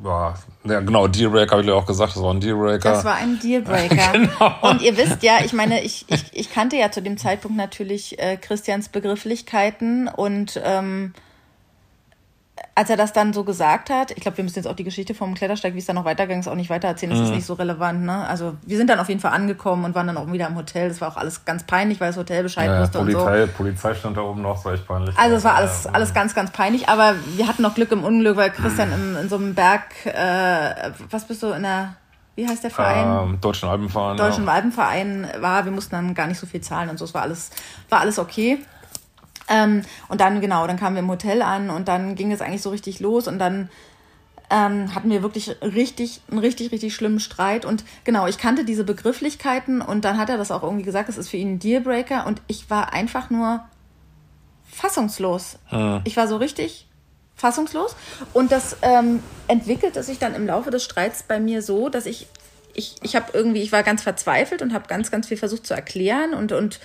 [0.04, 0.34] ja,
[0.66, 2.92] ja, genau, Dealbreaker habe ich dir auch gesagt, das war ein Dealbreaker.
[2.92, 4.12] Das war ein Dealbreaker.
[4.14, 4.56] genau.
[4.62, 8.20] Und ihr wisst ja, ich meine, ich, ich, ich kannte ja zu dem Zeitpunkt natürlich
[8.20, 11.14] äh, Christians Begrifflichkeiten und ähm,
[12.76, 15.14] als er das dann so gesagt hat, ich glaube, wir müssen jetzt auch die Geschichte
[15.14, 17.12] vom Klettersteig, wie es dann noch weitergegangen ist, auch nicht weiter erzählen.
[17.12, 17.26] Das mhm.
[17.26, 18.04] ist nicht so relevant.
[18.04, 18.28] Ne?
[18.28, 20.90] Also wir sind dann auf jeden Fall angekommen und waren dann auch wieder im Hotel.
[20.90, 23.58] Das war auch alles ganz peinlich, weil das Hotel Bescheid ja, wusste Polizei, und so.
[23.58, 25.18] Polizei stand da oben noch, das war echt peinlich.
[25.18, 26.90] Also es war alles, alles ganz, ganz peinlich.
[26.90, 30.92] Aber wir hatten noch Glück im Unglück, weil Christian in, in so einem Berg, äh,
[31.12, 31.96] was bist du in der
[32.36, 33.30] wie heißt der Verein?
[33.30, 34.18] Ähm, Deutschen Alpenverein.
[34.18, 34.54] Deutschen ja.
[34.54, 37.52] Alpenverein war, wir mussten dann gar nicht so viel zahlen und so, es war alles,
[37.90, 38.58] war alles okay.
[39.50, 42.62] Ähm, und dann, genau, dann kamen wir im Hotel an und dann ging es eigentlich
[42.62, 43.70] so richtig los und dann
[44.50, 47.66] ähm, hatten wir wirklich richtig, einen richtig, richtig schlimmen Streit.
[47.66, 51.18] Und genau, ich kannte diese Begrifflichkeiten und dann hat er das auch irgendwie gesagt, das
[51.18, 53.64] ist für ihn ein Dealbreaker und ich war einfach nur
[54.70, 55.58] fassungslos.
[55.70, 56.02] Hm.
[56.04, 56.88] Ich war so richtig
[57.36, 57.96] fassungslos.
[58.34, 62.28] Und das ähm, entwickelte sich dann im Laufe des Streits bei mir so, dass ich,
[62.74, 65.74] ich, ich habe irgendwie, ich war ganz verzweifelt und habe ganz, ganz viel versucht zu
[65.74, 66.80] erklären und, und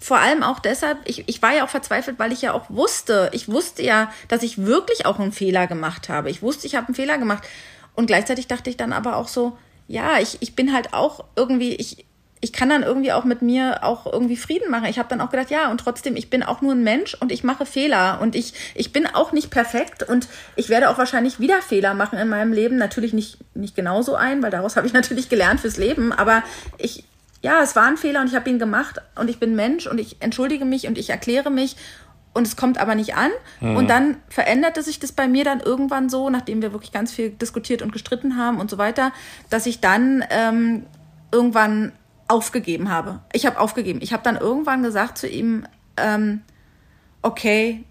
[0.00, 3.30] vor allem auch deshalb, ich, ich war ja auch verzweifelt, weil ich ja auch wusste,
[3.32, 6.30] ich wusste ja, dass ich wirklich auch einen Fehler gemacht habe.
[6.30, 7.42] Ich wusste, ich habe einen Fehler gemacht.
[7.94, 9.58] Und gleichzeitig dachte ich dann aber auch so,
[9.88, 12.06] ja, ich, ich bin halt auch irgendwie, ich,
[12.40, 14.86] ich kann dann irgendwie auch mit mir auch irgendwie Frieden machen.
[14.86, 17.32] Ich habe dann auch gedacht, ja, und trotzdem, ich bin auch nur ein Mensch und
[17.32, 21.40] ich mache Fehler und ich, ich bin auch nicht perfekt und ich werde auch wahrscheinlich
[21.40, 22.76] wieder Fehler machen in meinem Leben.
[22.76, 26.44] Natürlich nicht, nicht genauso ein, weil daraus habe ich natürlich gelernt fürs Leben, aber
[26.76, 27.04] ich,
[27.40, 29.98] ja, es war ein Fehler und ich habe ihn gemacht und ich bin Mensch und
[29.98, 31.76] ich entschuldige mich und ich erkläre mich
[32.34, 33.30] und es kommt aber nicht an.
[33.60, 33.76] Mhm.
[33.76, 37.30] Und dann veränderte sich das bei mir dann irgendwann so, nachdem wir wirklich ganz viel
[37.30, 39.12] diskutiert und gestritten haben und so weiter,
[39.50, 40.86] dass ich dann ähm,
[41.32, 41.92] irgendwann
[42.26, 43.20] aufgegeben habe.
[43.32, 44.00] Ich habe aufgegeben.
[44.02, 46.42] Ich habe dann irgendwann gesagt zu ihm, ähm,
[47.22, 47.84] okay,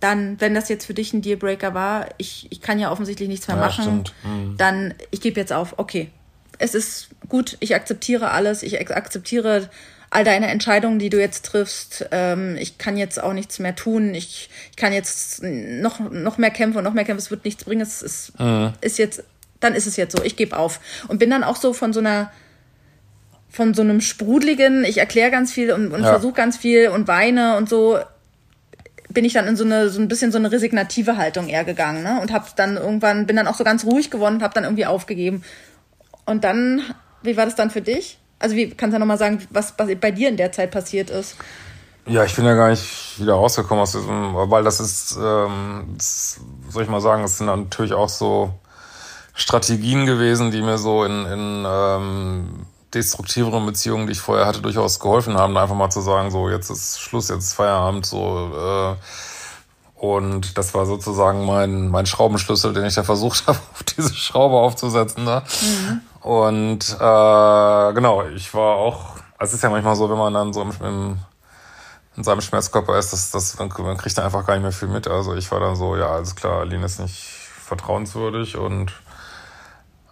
[0.00, 3.48] dann, wenn das jetzt für dich ein Dealbreaker war, ich, ich kann ja offensichtlich nichts
[3.48, 4.56] mehr ja, machen, mhm.
[4.56, 6.10] dann ich gebe jetzt auf, okay,
[6.58, 9.68] es ist gut, ich akzeptiere alles, ich akzeptiere
[10.10, 12.06] all deine Entscheidungen, die du jetzt triffst.
[12.12, 14.14] Ähm, ich kann jetzt auch nichts mehr tun.
[14.14, 17.22] Ich, ich kann jetzt noch, noch mehr kämpfen und noch mehr kämpfen.
[17.22, 17.82] Es wird nichts bringen.
[17.82, 18.72] Es ist, mhm.
[18.80, 19.22] ist jetzt,
[19.60, 20.22] dann ist es jetzt so.
[20.24, 20.80] Ich gebe auf.
[21.08, 22.30] Und bin dann auch so von so einer,
[23.50, 26.08] von so einem sprudeligen, ich erkläre ganz viel und, und ja.
[26.08, 27.98] versuche ganz viel und weine und so,
[29.10, 32.02] bin ich dann in so eine so ein bisschen so eine resignative Haltung eher gegangen,
[32.02, 32.20] ne?
[32.20, 34.84] Und habe dann irgendwann bin dann auch so ganz ruhig geworden und habe dann irgendwie
[34.84, 35.42] aufgegeben
[36.28, 36.82] und dann,
[37.22, 38.18] wie war das dann für dich?
[38.38, 41.36] Also wie kannst du ja nochmal sagen, was bei dir in der Zeit passiert ist?
[42.06, 46.40] Ja, ich bin ja gar nicht wieder rausgekommen aus diesem, weil das ist, ähm, das,
[46.70, 48.54] soll ich mal sagen, es sind natürlich auch so
[49.34, 55.00] Strategien gewesen, die mir so in, in ähm, destruktiveren Beziehungen, die ich vorher hatte, durchaus
[55.00, 58.96] geholfen haben, einfach mal zu sagen, so jetzt ist Schluss, jetzt ist Feierabend, so äh,
[59.98, 64.56] und das war sozusagen mein, mein Schraubenschlüssel, den ich da versucht habe, auf diese Schraube
[64.56, 65.24] aufzusetzen.
[65.24, 65.42] Ne?
[65.60, 66.00] Mhm.
[66.20, 70.62] Und äh, genau, ich war auch, es ist ja manchmal so, wenn man dann so
[70.62, 71.18] im, im
[72.18, 75.06] in seinem Schmerzkörper ist, dass das, man, kriegt da einfach gar nicht mehr viel mit.
[75.06, 77.22] Also ich war dann so, ja, alles klar, Aline ist nicht
[77.64, 78.90] vertrauenswürdig und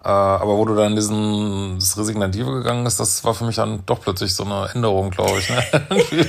[0.04, 3.56] äh, aber wo du dann in diesen, das Resignative gegangen bist, das war für mich
[3.56, 5.50] dann doch plötzlich so eine Änderung, glaube ich.
[5.50, 5.64] Ne?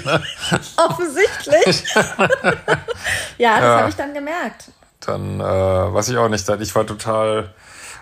[0.03, 0.23] ne?
[0.77, 1.83] Offensichtlich.
[3.37, 3.77] ja, das ja.
[3.77, 4.71] habe ich dann gemerkt.
[5.01, 7.53] Dann äh, weiß ich auch nicht, ich war total,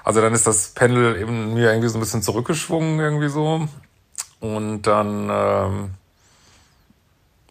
[0.05, 3.67] also dann ist das Pendel eben mir irgendwie so ein bisschen zurückgeschwungen irgendwie so.
[4.39, 5.89] Und dann ähm,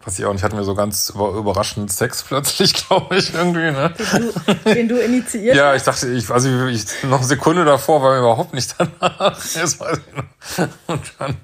[0.05, 3.91] Weiß ich auch nicht, hatten wir so ganz überraschend Sex plötzlich, glaube ich, irgendwie, ne?
[3.97, 8.03] Den du, den du initiiert Ja, ich dachte, ich, also ich, noch eine Sekunde davor
[8.03, 9.43] war mir überhaupt nicht danach.
[9.55, 10.67] Jetzt weiß ich noch.
[10.85, 11.37] Und dann,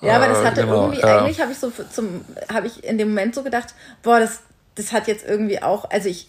[0.00, 1.18] ja, aber das äh, hatte genau, irgendwie, ja.
[1.20, 4.40] eigentlich habe ich so zum, habe ich in dem Moment so gedacht, boah, das,
[4.74, 6.28] das hat jetzt irgendwie auch, also ich,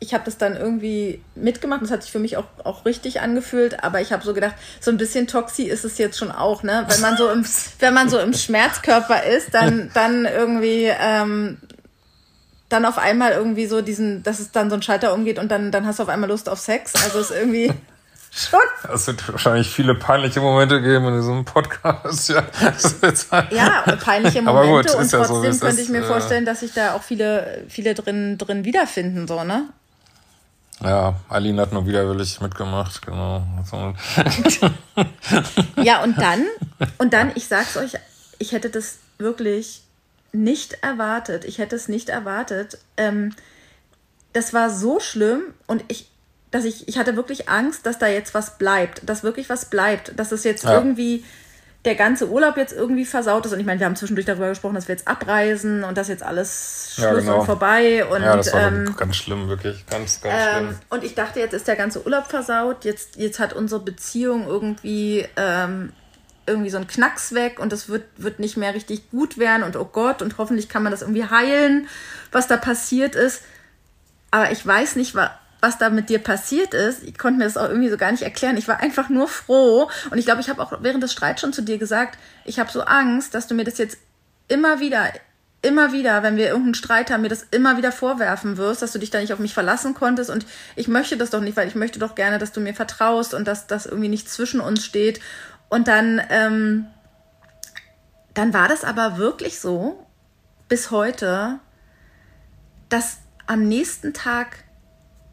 [0.00, 1.82] ich habe das dann irgendwie mitgemacht.
[1.82, 3.82] Das hat sich für mich auch, auch richtig angefühlt.
[3.82, 6.84] Aber ich habe so gedacht, so ein bisschen Toxi ist es jetzt schon auch, ne?
[6.88, 7.44] Wenn man so im,
[7.78, 11.58] wenn man so im Schmerzkörper ist, dann, dann irgendwie, ähm,
[12.68, 15.70] dann auf einmal irgendwie so diesen, dass es dann so ein Schalter umgeht und dann,
[15.70, 16.92] dann hast du auf einmal Lust auf Sex.
[17.02, 17.72] Also ist irgendwie.
[18.36, 18.60] Schon.
[18.92, 22.30] Es wird wahrscheinlich viele peinliche Momente geben in diesem Podcast.
[22.30, 22.42] Ja,
[23.52, 26.72] ja peinliche Momente gut, und trotzdem ja so, könnte ist, ich mir vorstellen, dass sich
[26.72, 29.68] da auch viele, viele drin, drin wiederfinden, so, ne?
[30.82, 33.42] Ja, Aline hat nur widerwillig mitgemacht, genau.
[35.82, 36.44] ja, und dann,
[36.98, 37.92] und dann, ich sag's euch,
[38.38, 39.84] ich hätte das wirklich
[40.32, 41.44] nicht erwartet.
[41.44, 42.78] Ich hätte es nicht erwartet.
[42.96, 43.34] Ähm,
[44.32, 46.10] das war so schlimm und ich,
[46.50, 50.18] dass ich, ich hatte wirklich Angst, dass da jetzt was bleibt, dass wirklich was bleibt,
[50.18, 50.74] dass es jetzt ja.
[50.74, 51.24] irgendwie
[51.84, 53.52] der ganze Urlaub jetzt irgendwie versaut ist.
[53.52, 56.22] Und ich meine, wir haben zwischendurch darüber gesprochen, dass wir jetzt abreisen und dass jetzt
[56.22, 57.40] alles Schluss ja, genau.
[57.40, 58.06] und vorbei.
[58.06, 59.84] Und, ja, das war ähm, ganz schlimm, wirklich.
[59.86, 60.78] Ganz, ganz ähm, schlimm.
[60.88, 62.84] Und ich dachte, jetzt ist der ganze Urlaub versaut.
[62.84, 65.92] Jetzt, jetzt hat unsere Beziehung irgendwie, ähm,
[66.46, 69.62] irgendwie so einen Knacks weg und das wird, wird nicht mehr richtig gut werden.
[69.62, 71.88] Und oh Gott, und hoffentlich kann man das irgendwie heilen,
[72.32, 73.42] was da passiert ist.
[74.30, 75.30] Aber ich weiß nicht, was
[75.78, 77.02] da mit dir passiert ist.
[77.02, 78.56] Ich konnte mir das auch irgendwie so gar nicht erklären.
[78.56, 79.90] Ich war einfach nur froh.
[80.10, 82.70] Und ich glaube, ich habe auch während des Streits schon zu dir gesagt, ich habe
[82.70, 83.98] so Angst, dass du mir das jetzt
[84.48, 85.12] immer wieder,
[85.62, 88.98] immer wieder, wenn wir irgendeinen Streit haben, mir das immer wieder vorwerfen wirst, dass du
[88.98, 90.30] dich da nicht auf mich verlassen konntest.
[90.30, 90.44] Und
[90.76, 93.48] ich möchte das doch nicht, weil ich möchte doch gerne, dass du mir vertraust und
[93.48, 95.20] dass das irgendwie nicht zwischen uns steht.
[95.70, 96.86] Und dann, ähm,
[98.34, 100.06] dann war das aber wirklich so,
[100.68, 101.58] bis heute,
[102.88, 104.63] dass am nächsten Tag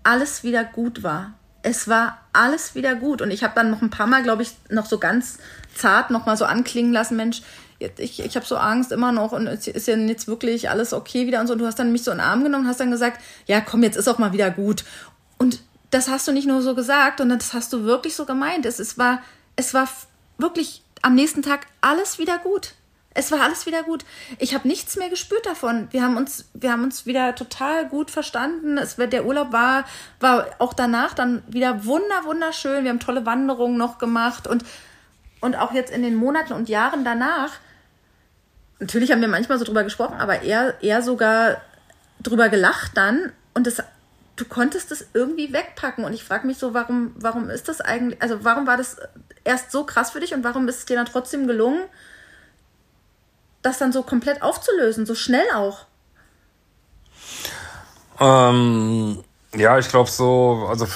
[0.03, 1.33] alles wieder gut war.
[1.63, 3.21] Es war alles wieder gut.
[3.21, 5.37] Und ich habe dann noch ein paar Mal, glaube ich, noch so ganz
[5.75, 7.41] zart noch mal so anklingen lassen, Mensch,
[7.97, 11.25] ich, ich habe so Angst immer noch und es ist ja jetzt wirklich alles okay
[11.27, 11.53] wieder und so.
[11.53, 13.61] Und du hast dann mich so in den Arm genommen und hast dann gesagt, ja
[13.61, 14.83] komm, jetzt ist auch mal wieder gut.
[15.37, 18.65] Und das hast du nicht nur so gesagt, sondern das hast du wirklich so gemeint.
[18.65, 19.21] Es, es, war,
[19.55, 19.89] es war
[20.37, 22.75] wirklich am nächsten Tag alles wieder gut.
[23.13, 24.05] Es war alles wieder gut.
[24.39, 25.89] Ich habe nichts mehr gespürt davon.
[25.91, 28.77] Wir haben uns, wir haben uns wieder total gut verstanden.
[28.77, 29.85] Es, der Urlaub war,
[30.21, 32.83] war auch danach dann wieder wunder, wunderschön.
[32.83, 34.63] Wir haben tolle Wanderungen noch gemacht und,
[35.41, 37.51] und auch jetzt in den Monaten und Jahren danach.
[38.79, 41.61] Natürlich haben wir manchmal so drüber gesprochen, aber eher, eher sogar
[42.23, 43.33] drüber gelacht dann.
[43.53, 43.83] Und das,
[44.37, 46.05] du konntest es irgendwie wegpacken.
[46.05, 48.97] Und ich frage mich so, warum, warum ist das eigentlich, also warum war das
[49.43, 51.81] erst so krass für dich und warum ist es dir dann trotzdem gelungen?
[53.61, 55.85] Das dann so komplett aufzulösen, so schnell auch?
[58.19, 59.23] Ähm,
[59.55, 60.87] ja, ich glaube so, also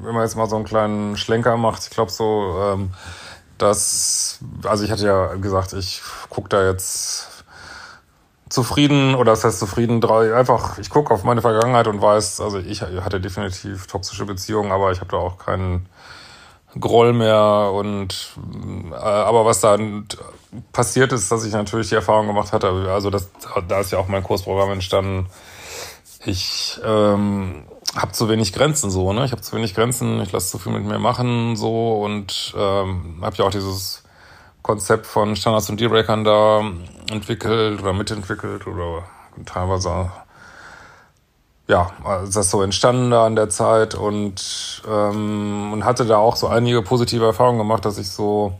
[0.00, 2.90] wenn man jetzt mal so einen kleinen Schlenker macht, ich glaube so, ähm,
[3.58, 7.28] dass, also ich hatte ja gesagt, ich gucke da jetzt
[8.48, 12.58] zufrieden oder das heißt zufrieden drei einfach ich gucke auf meine Vergangenheit und weiß also
[12.58, 15.88] ich hatte definitiv toxische Beziehungen aber ich habe da auch keinen
[16.80, 18.34] Groll mehr und
[18.90, 20.06] äh, aber was dann
[20.72, 23.30] passiert ist, dass ich natürlich die Erfahrung gemacht hatte, also das,
[23.68, 25.26] da ist ja auch mein Kursprogramm entstanden.
[26.24, 29.24] Ich ähm, habe zu wenig Grenzen so, ne?
[29.24, 33.18] Ich habe zu wenig Grenzen, ich lasse zu viel mit mir machen so und ähm,
[33.22, 34.02] habe ja auch dieses
[34.62, 36.62] Konzept von Standards und Dealbreakern da
[37.10, 39.04] entwickelt oder mitentwickelt oder
[39.44, 40.10] teilweise
[41.66, 41.90] ja,
[42.22, 46.46] ist das so entstanden da an der Zeit und, ähm, und hatte da auch so
[46.46, 48.58] einige positive Erfahrungen gemacht, dass ich so,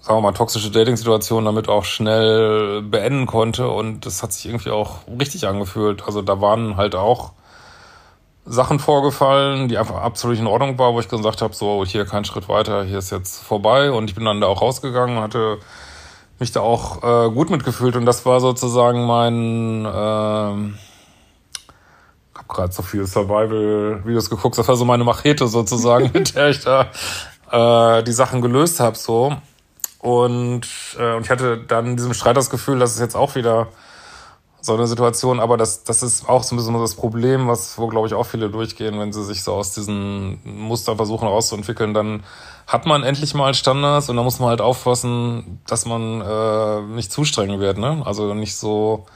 [0.00, 4.70] sagen wir mal, toxische Dating-Situationen damit auch schnell beenden konnte und das hat sich irgendwie
[4.70, 6.04] auch richtig angefühlt.
[6.06, 7.32] Also da waren halt auch
[8.44, 12.24] Sachen vorgefallen, die einfach absolut in Ordnung war, wo ich gesagt habe, so hier kein
[12.24, 15.58] Schritt weiter, hier ist jetzt vorbei und ich bin dann da auch rausgegangen, hatte
[16.38, 20.91] mich da auch äh, gut mitgefühlt und das war sozusagen mein äh,
[22.52, 24.58] gerade so viele Survival-Videos geguckt.
[24.58, 26.90] Das war so meine Machete sozusagen, mit der ich da
[27.50, 28.96] äh, die Sachen gelöst habe.
[28.96, 29.36] So.
[29.98, 30.66] Und,
[30.98, 33.68] äh, und ich hatte dann in diesem Streit das Gefühl, dass es jetzt auch wieder
[34.62, 37.88] so eine Situation, aber das, das ist auch so ein bisschen das Problem, was, wo
[37.88, 42.22] glaube ich auch viele durchgehen, wenn sie sich so aus diesen Mustern versuchen rauszuentwickeln, dann
[42.68, 47.10] hat man endlich mal Standards und da muss man halt aufpassen, dass man äh, nicht
[47.10, 48.02] zu streng wird, ne?
[48.04, 49.06] Also nicht so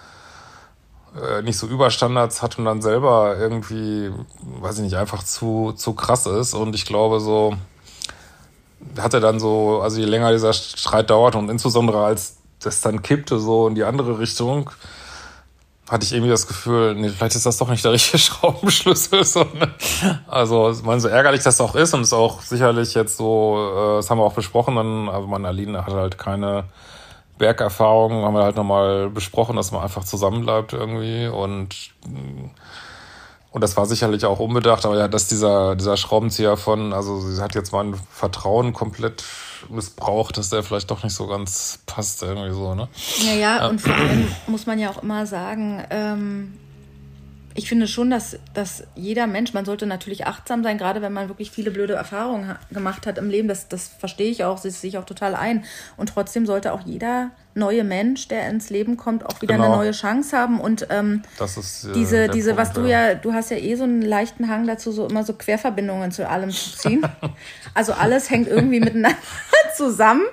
[1.22, 4.10] äh, nicht so Überstandards hat und dann selber irgendwie,
[4.60, 6.54] weiß ich nicht, einfach zu, zu krass ist.
[6.54, 7.54] Und ich glaube, so
[8.98, 13.02] hat er dann so, also je länger dieser Streit dauert und insbesondere als das dann
[13.02, 14.70] kippte so in die andere Richtung,
[15.88, 19.24] hatte ich irgendwie das Gefühl, nee, vielleicht ist das doch nicht der richtige Schraubenschlüssel.
[19.24, 19.72] So, ne?
[20.26, 23.96] Also, ich meine, so ärgerlich das auch ist und ist auch sicherlich jetzt so, äh,
[23.96, 26.64] das haben wir auch besprochen, dann, also meine Aline hat halt keine
[27.38, 31.92] Bergerfahrung haben wir halt nochmal besprochen, dass man einfach zusammenbleibt irgendwie und
[33.56, 37.40] und das war sicherlich auch unbedacht, aber ja, dass dieser, dieser Schraubenzieher von, also sie
[37.40, 39.24] hat jetzt mein Vertrauen komplett
[39.70, 42.88] missbraucht, dass der vielleicht doch nicht so ganz passt, irgendwie so, ne?
[43.24, 46.52] Ja, ja, und vor allem muss man ja auch immer sagen, ähm,
[47.56, 51.28] ich finde schon, dass, dass jeder Mensch, man sollte natürlich achtsam sein, gerade wenn man
[51.28, 53.48] wirklich viele blöde Erfahrungen gemacht hat im Leben.
[53.48, 55.64] Das, das verstehe ich auch, das sehe ich auch total ein.
[55.96, 59.66] Und trotzdem sollte auch jeder neue Mensch, der ins Leben kommt, auch wieder genau.
[59.66, 60.60] eine neue Chance haben.
[60.60, 63.74] Und ähm, das ist, äh, diese, diese, Punkt, was du ja, du hast ja eh
[63.74, 67.02] so einen leichten Hang dazu, so immer so Querverbindungen zu allem zu ziehen.
[67.74, 69.18] also alles hängt irgendwie miteinander
[69.76, 70.24] zusammen.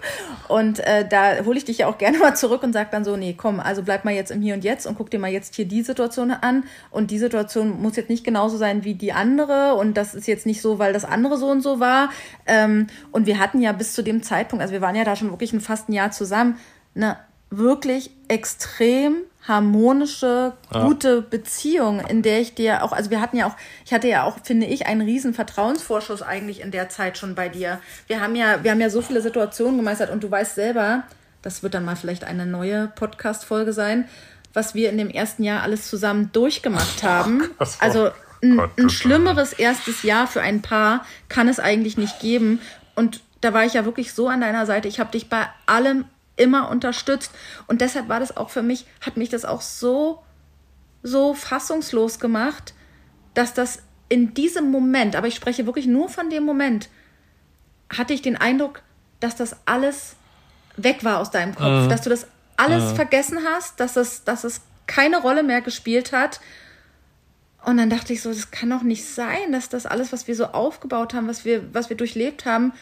[0.49, 3.15] Und äh, da hole ich dich ja auch gerne mal zurück und sag dann so,
[3.15, 5.55] nee, komm, also bleib mal jetzt im Hier und Jetzt und guck dir mal jetzt
[5.55, 6.65] hier die Situation an.
[6.91, 9.75] Und die Situation muss jetzt nicht genauso sein wie die andere.
[9.75, 12.09] Und das ist jetzt nicht so, weil das andere so und so war.
[12.45, 15.29] Ähm, und wir hatten ja bis zu dem Zeitpunkt, also wir waren ja da schon
[15.29, 16.57] wirklich ein fast ein Jahr zusammen,
[16.95, 17.17] eine
[17.49, 21.23] wirklich extrem harmonische, gute ja.
[21.29, 24.37] Beziehung, in der ich dir auch, also wir hatten ja auch, ich hatte ja auch,
[24.43, 27.79] finde ich, einen riesen Vertrauensvorschuss eigentlich in der Zeit schon bei dir.
[28.07, 31.03] Wir haben ja, wir haben ja so viele Situationen gemeistert und du weißt selber,
[31.41, 34.07] das wird dann mal vielleicht eine neue Podcast-Folge sein,
[34.53, 37.49] was wir in dem ersten Jahr alles zusammen durchgemacht haben.
[37.59, 42.61] Oh, also ein, ein schlimmeres erstes Jahr für ein Paar kann es eigentlich nicht geben.
[42.95, 44.87] Und da war ich ja wirklich so an deiner Seite.
[44.87, 47.31] Ich habe dich bei allem immer unterstützt.
[47.67, 50.23] Und deshalb war das auch für mich, hat mich das auch so,
[51.03, 52.73] so fassungslos gemacht,
[53.33, 56.89] dass das in diesem Moment, aber ich spreche wirklich nur von dem Moment,
[57.89, 58.81] hatte ich den Eindruck,
[59.19, 60.15] dass das alles
[60.77, 61.89] weg war aus deinem Kopf, mhm.
[61.89, 62.95] dass du das alles mhm.
[62.95, 66.39] vergessen hast, dass es, dass es keine Rolle mehr gespielt hat.
[67.65, 70.35] Und dann dachte ich so, das kann doch nicht sein, dass das alles, was wir
[70.35, 72.73] so aufgebaut haben, was wir, was wir durchlebt haben,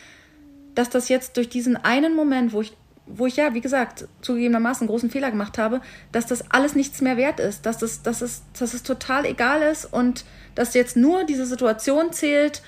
[0.74, 2.76] dass das jetzt durch diesen einen Moment, wo ich,
[3.18, 7.18] wo ich ja, wie gesagt, zugegebenermaßen großen Fehler gemacht habe, dass das alles nichts mehr
[7.18, 11.24] wert ist, dass es, dass es, dass es total egal ist und dass jetzt nur
[11.24, 12.62] diese Situation zählt.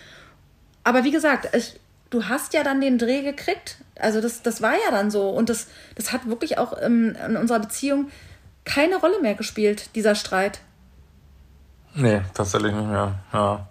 [0.83, 1.79] Aber wie gesagt, ich,
[2.09, 3.77] du hast ja dann den Dreh gekriegt.
[3.99, 5.29] Also das, das war ja dann so.
[5.29, 8.09] Und das, das hat wirklich auch in, in unserer Beziehung
[8.65, 10.61] keine Rolle mehr gespielt, dieser Streit.
[11.95, 13.15] Nee, tatsächlich nicht mehr.
[13.33, 13.67] Ja.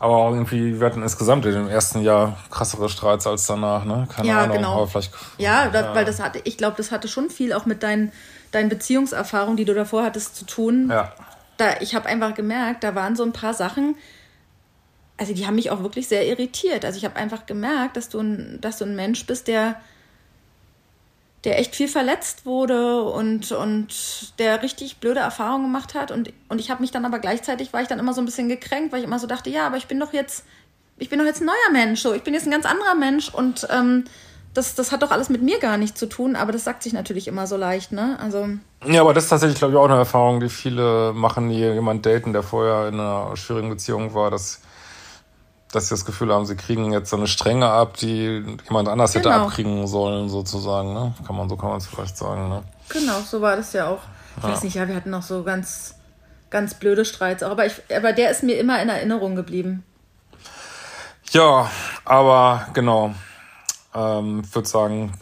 [0.00, 4.06] Aber irgendwie, wir hatten insgesamt in dem ersten Jahr krassere Streits als danach, ne?
[4.14, 4.74] Keine ja, Ahnung, genau.
[4.76, 5.12] aber vielleicht.
[5.38, 5.94] Ja, ja.
[5.94, 8.12] weil das hatte, ich glaube, das hatte schon viel auch mit deinen,
[8.52, 10.88] deinen Beziehungserfahrungen, die du davor hattest, zu tun.
[10.88, 11.12] Ja.
[11.56, 13.96] Da, ich habe einfach gemerkt, da waren so ein paar Sachen,
[15.16, 16.84] also die haben mich auch wirklich sehr irritiert.
[16.84, 19.80] Also ich habe einfach gemerkt, dass du ein, dass du ein Mensch bist, der,
[21.48, 26.10] der echt viel verletzt wurde und, und der richtig blöde Erfahrungen gemacht hat.
[26.10, 28.50] Und, und ich habe mich dann aber gleichzeitig, war ich dann immer so ein bisschen
[28.50, 30.44] gekränkt, weil ich immer so dachte, ja, aber ich bin doch jetzt,
[30.98, 33.32] ich bin doch jetzt ein neuer Mensch, so, ich bin jetzt ein ganz anderer Mensch
[33.32, 34.04] und ähm,
[34.52, 36.92] das, das hat doch alles mit mir gar nichts zu tun, aber das sagt sich
[36.92, 38.18] natürlich immer so leicht, ne?
[38.20, 38.46] Also.
[38.84, 42.04] Ja, aber das ist tatsächlich, glaube ich, auch eine Erfahrung, die viele machen, die jemand
[42.04, 44.60] daten, der vorher in einer schwierigen Beziehung war, dass
[45.72, 49.12] dass sie das Gefühl haben, sie kriegen jetzt so eine Strenge ab, die jemand anders
[49.12, 49.30] genau.
[49.30, 50.94] hätte abkriegen sollen, sozusagen.
[50.94, 51.14] Ne?
[51.26, 52.48] Kann man, so kann man es vielleicht sagen.
[52.48, 52.62] Ne?
[52.88, 54.00] Genau, so war das ja auch.
[54.38, 54.50] Ich ja.
[54.50, 55.94] weiß nicht, ja, wir hatten noch so ganz,
[56.48, 59.84] ganz blöde Streits auch, aber, ich, aber der ist mir immer in Erinnerung geblieben.
[61.32, 61.70] Ja,
[62.06, 63.14] aber genau.
[63.94, 65.12] Ähm, ich würde sagen,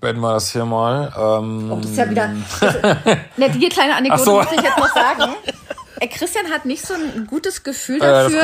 [0.00, 1.12] beenden wir das hier mal.
[1.16, 2.30] Ähm, oh, das ist ja wieder.
[2.60, 2.76] Das,
[3.56, 4.36] die kleine Anekdote so.
[4.36, 5.34] muss ich jetzt noch sagen.
[6.00, 7.98] Äh, Christian hat nicht so ein gutes Gefühl
[8.30, 8.42] dafür,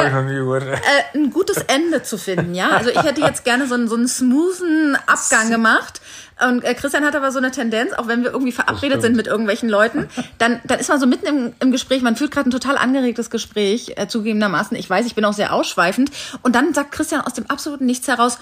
[0.73, 2.71] äh, ein gutes Ende zu finden, ja.
[2.71, 6.01] Also ich hätte jetzt gerne so einen, so einen smoothen Abgang gemacht.
[6.45, 9.29] Und äh, Christian hat aber so eine Tendenz, auch wenn wir irgendwie verabredet sind mit
[9.29, 12.53] irgendwelchen Leuten, dann, dann ist man so mitten im, im Gespräch, man führt gerade ein
[12.53, 14.77] total angeregtes Gespräch, äh, zugegebenermaßen.
[14.77, 16.11] Ich weiß, ich bin auch sehr ausschweifend.
[16.43, 18.39] Und dann sagt Christian aus dem absoluten Nichts heraus,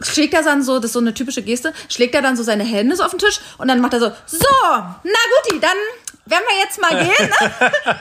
[0.00, 2.64] schlägt er dann so, das ist so eine typische Geste, schlägt er dann so seine
[2.64, 5.76] Hände so auf den Tisch und dann macht er so, so, na guti, dann
[6.32, 7.30] werden wir jetzt mal gehen.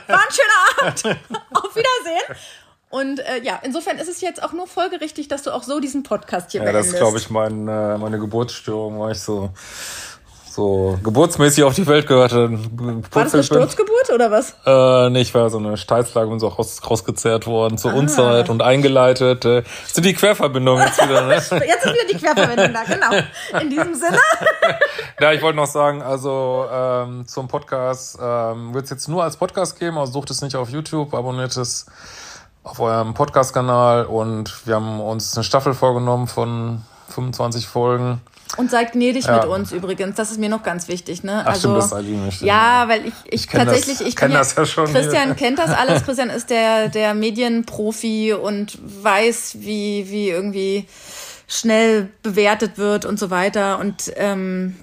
[0.08, 1.20] War ein schöner Abend.
[1.54, 2.38] Auf Wiedersehen.
[2.90, 6.04] Und äh, ja, insofern ist es jetzt auch nur folgerichtig, dass du auch so diesen
[6.04, 6.94] Podcast hier ja, beendest.
[6.94, 9.52] Ja, das ist, glaube ich, mein, äh, meine Geburtsstörung, war ich so
[10.54, 12.52] so geburtsmäßig auf die Welt gehörte.
[13.12, 14.54] War das eine Sturzgeburt oder was?
[14.66, 17.96] Äh, nee, ich war so eine Steißlage und so raus, rausgezerrt worden zur ah.
[17.96, 19.46] Unzeit und eingeleitet.
[19.46, 21.36] Äh, sind die Querverbindungen jetzt wieder, ne?
[21.36, 23.62] jetzt ist wieder die Querverbindung da, genau.
[23.62, 24.20] In diesem Sinne.
[25.20, 29.38] ja, ich wollte noch sagen, also ähm, zum Podcast ähm, wird es jetzt nur als
[29.38, 31.86] Podcast geben, also sucht es nicht auf YouTube, abonniert es
[32.64, 38.22] auf eurem Podcast-Kanal und wir haben uns eine Staffel vorgenommen von 25 Folgen.
[38.58, 39.38] Und seid gnädig ja.
[39.38, 40.16] mit uns übrigens.
[40.16, 41.24] Das ist mir noch ganz wichtig.
[41.24, 41.42] Ne?
[41.46, 42.42] Ach, also, stimmt, das nicht.
[42.42, 44.86] Ja, weil ich, ich, ich tatsächlich, das, ich kenn das ja schon.
[44.88, 45.36] Christian hier.
[45.36, 46.04] kennt das alles.
[46.06, 50.86] Christian ist der, der Medienprofi und weiß, wie, wie irgendwie
[51.48, 53.80] schnell bewertet wird und so weiter.
[53.80, 54.76] Und ähm,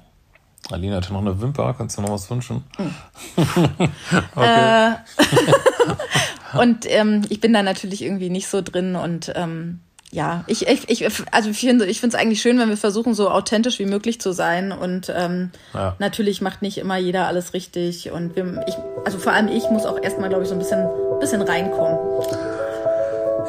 [0.70, 2.64] Alina hatte noch eine Wimper, kannst du noch was wünschen?
[2.76, 2.94] Hm.
[4.35, 4.92] okay.
[4.92, 10.66] Äh, und ähm, ich bin da natürlich irgendwie nicht so drin und ähm, ja, ich,
[10.66, 13.78] ich, ich also ich finde ich finde es eigentlich schön, wenn wir versuchen, so authentisch
[13.78, 14.72] wie möglich zu sein.
[14.72, 15.96] Und ähm, ja.
[15.98, 18.10] natürlich macht nicht immer jeder alles richtig.
[18.10, 20.88] Und wir, ich, also vor allem ich muss auch erstmal, glaube ich, so ein bisschen,
[21.20, 21.98] bisschen reinkommen.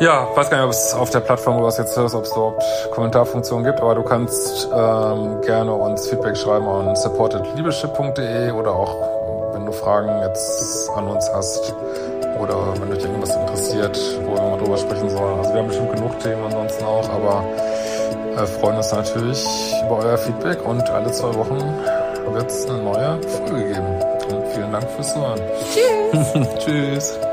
[0.01, 2.23] Ja, weiß gar nicht, ob es auf der Plattform, wo du das jetzt hörst, ob
[2.23, 8.71] es überhaupt Kommentarfunktionen gibt, aber du kannst ähm, gerne uns Feedback schreiben an supportedliebeship.de oder
[8.71, 8.95] auch,
[9.53, 11.73] wenn du Fragen jetzt an uns hast,
[12.37, 15.39] oder wenn euch irgendwas interessiert, wo wir mal drüber sprechen sollen.
[15.39, 17.43] Also wir haben bestimmt genug Themen ansonsten auch, aber
[18.37, 19.45] äh, freuen uns natürlich
[19.85, 21.57] über euer Feedback und alle zwei Wochen
[22.33, 24.01] wird es eine neue Folge geben.
[24.31, 25.39] Und vielen Dank fürs Zuhören.
[25.73, 26.59] Tschüss.
[26.59, 27.28] Tschüss.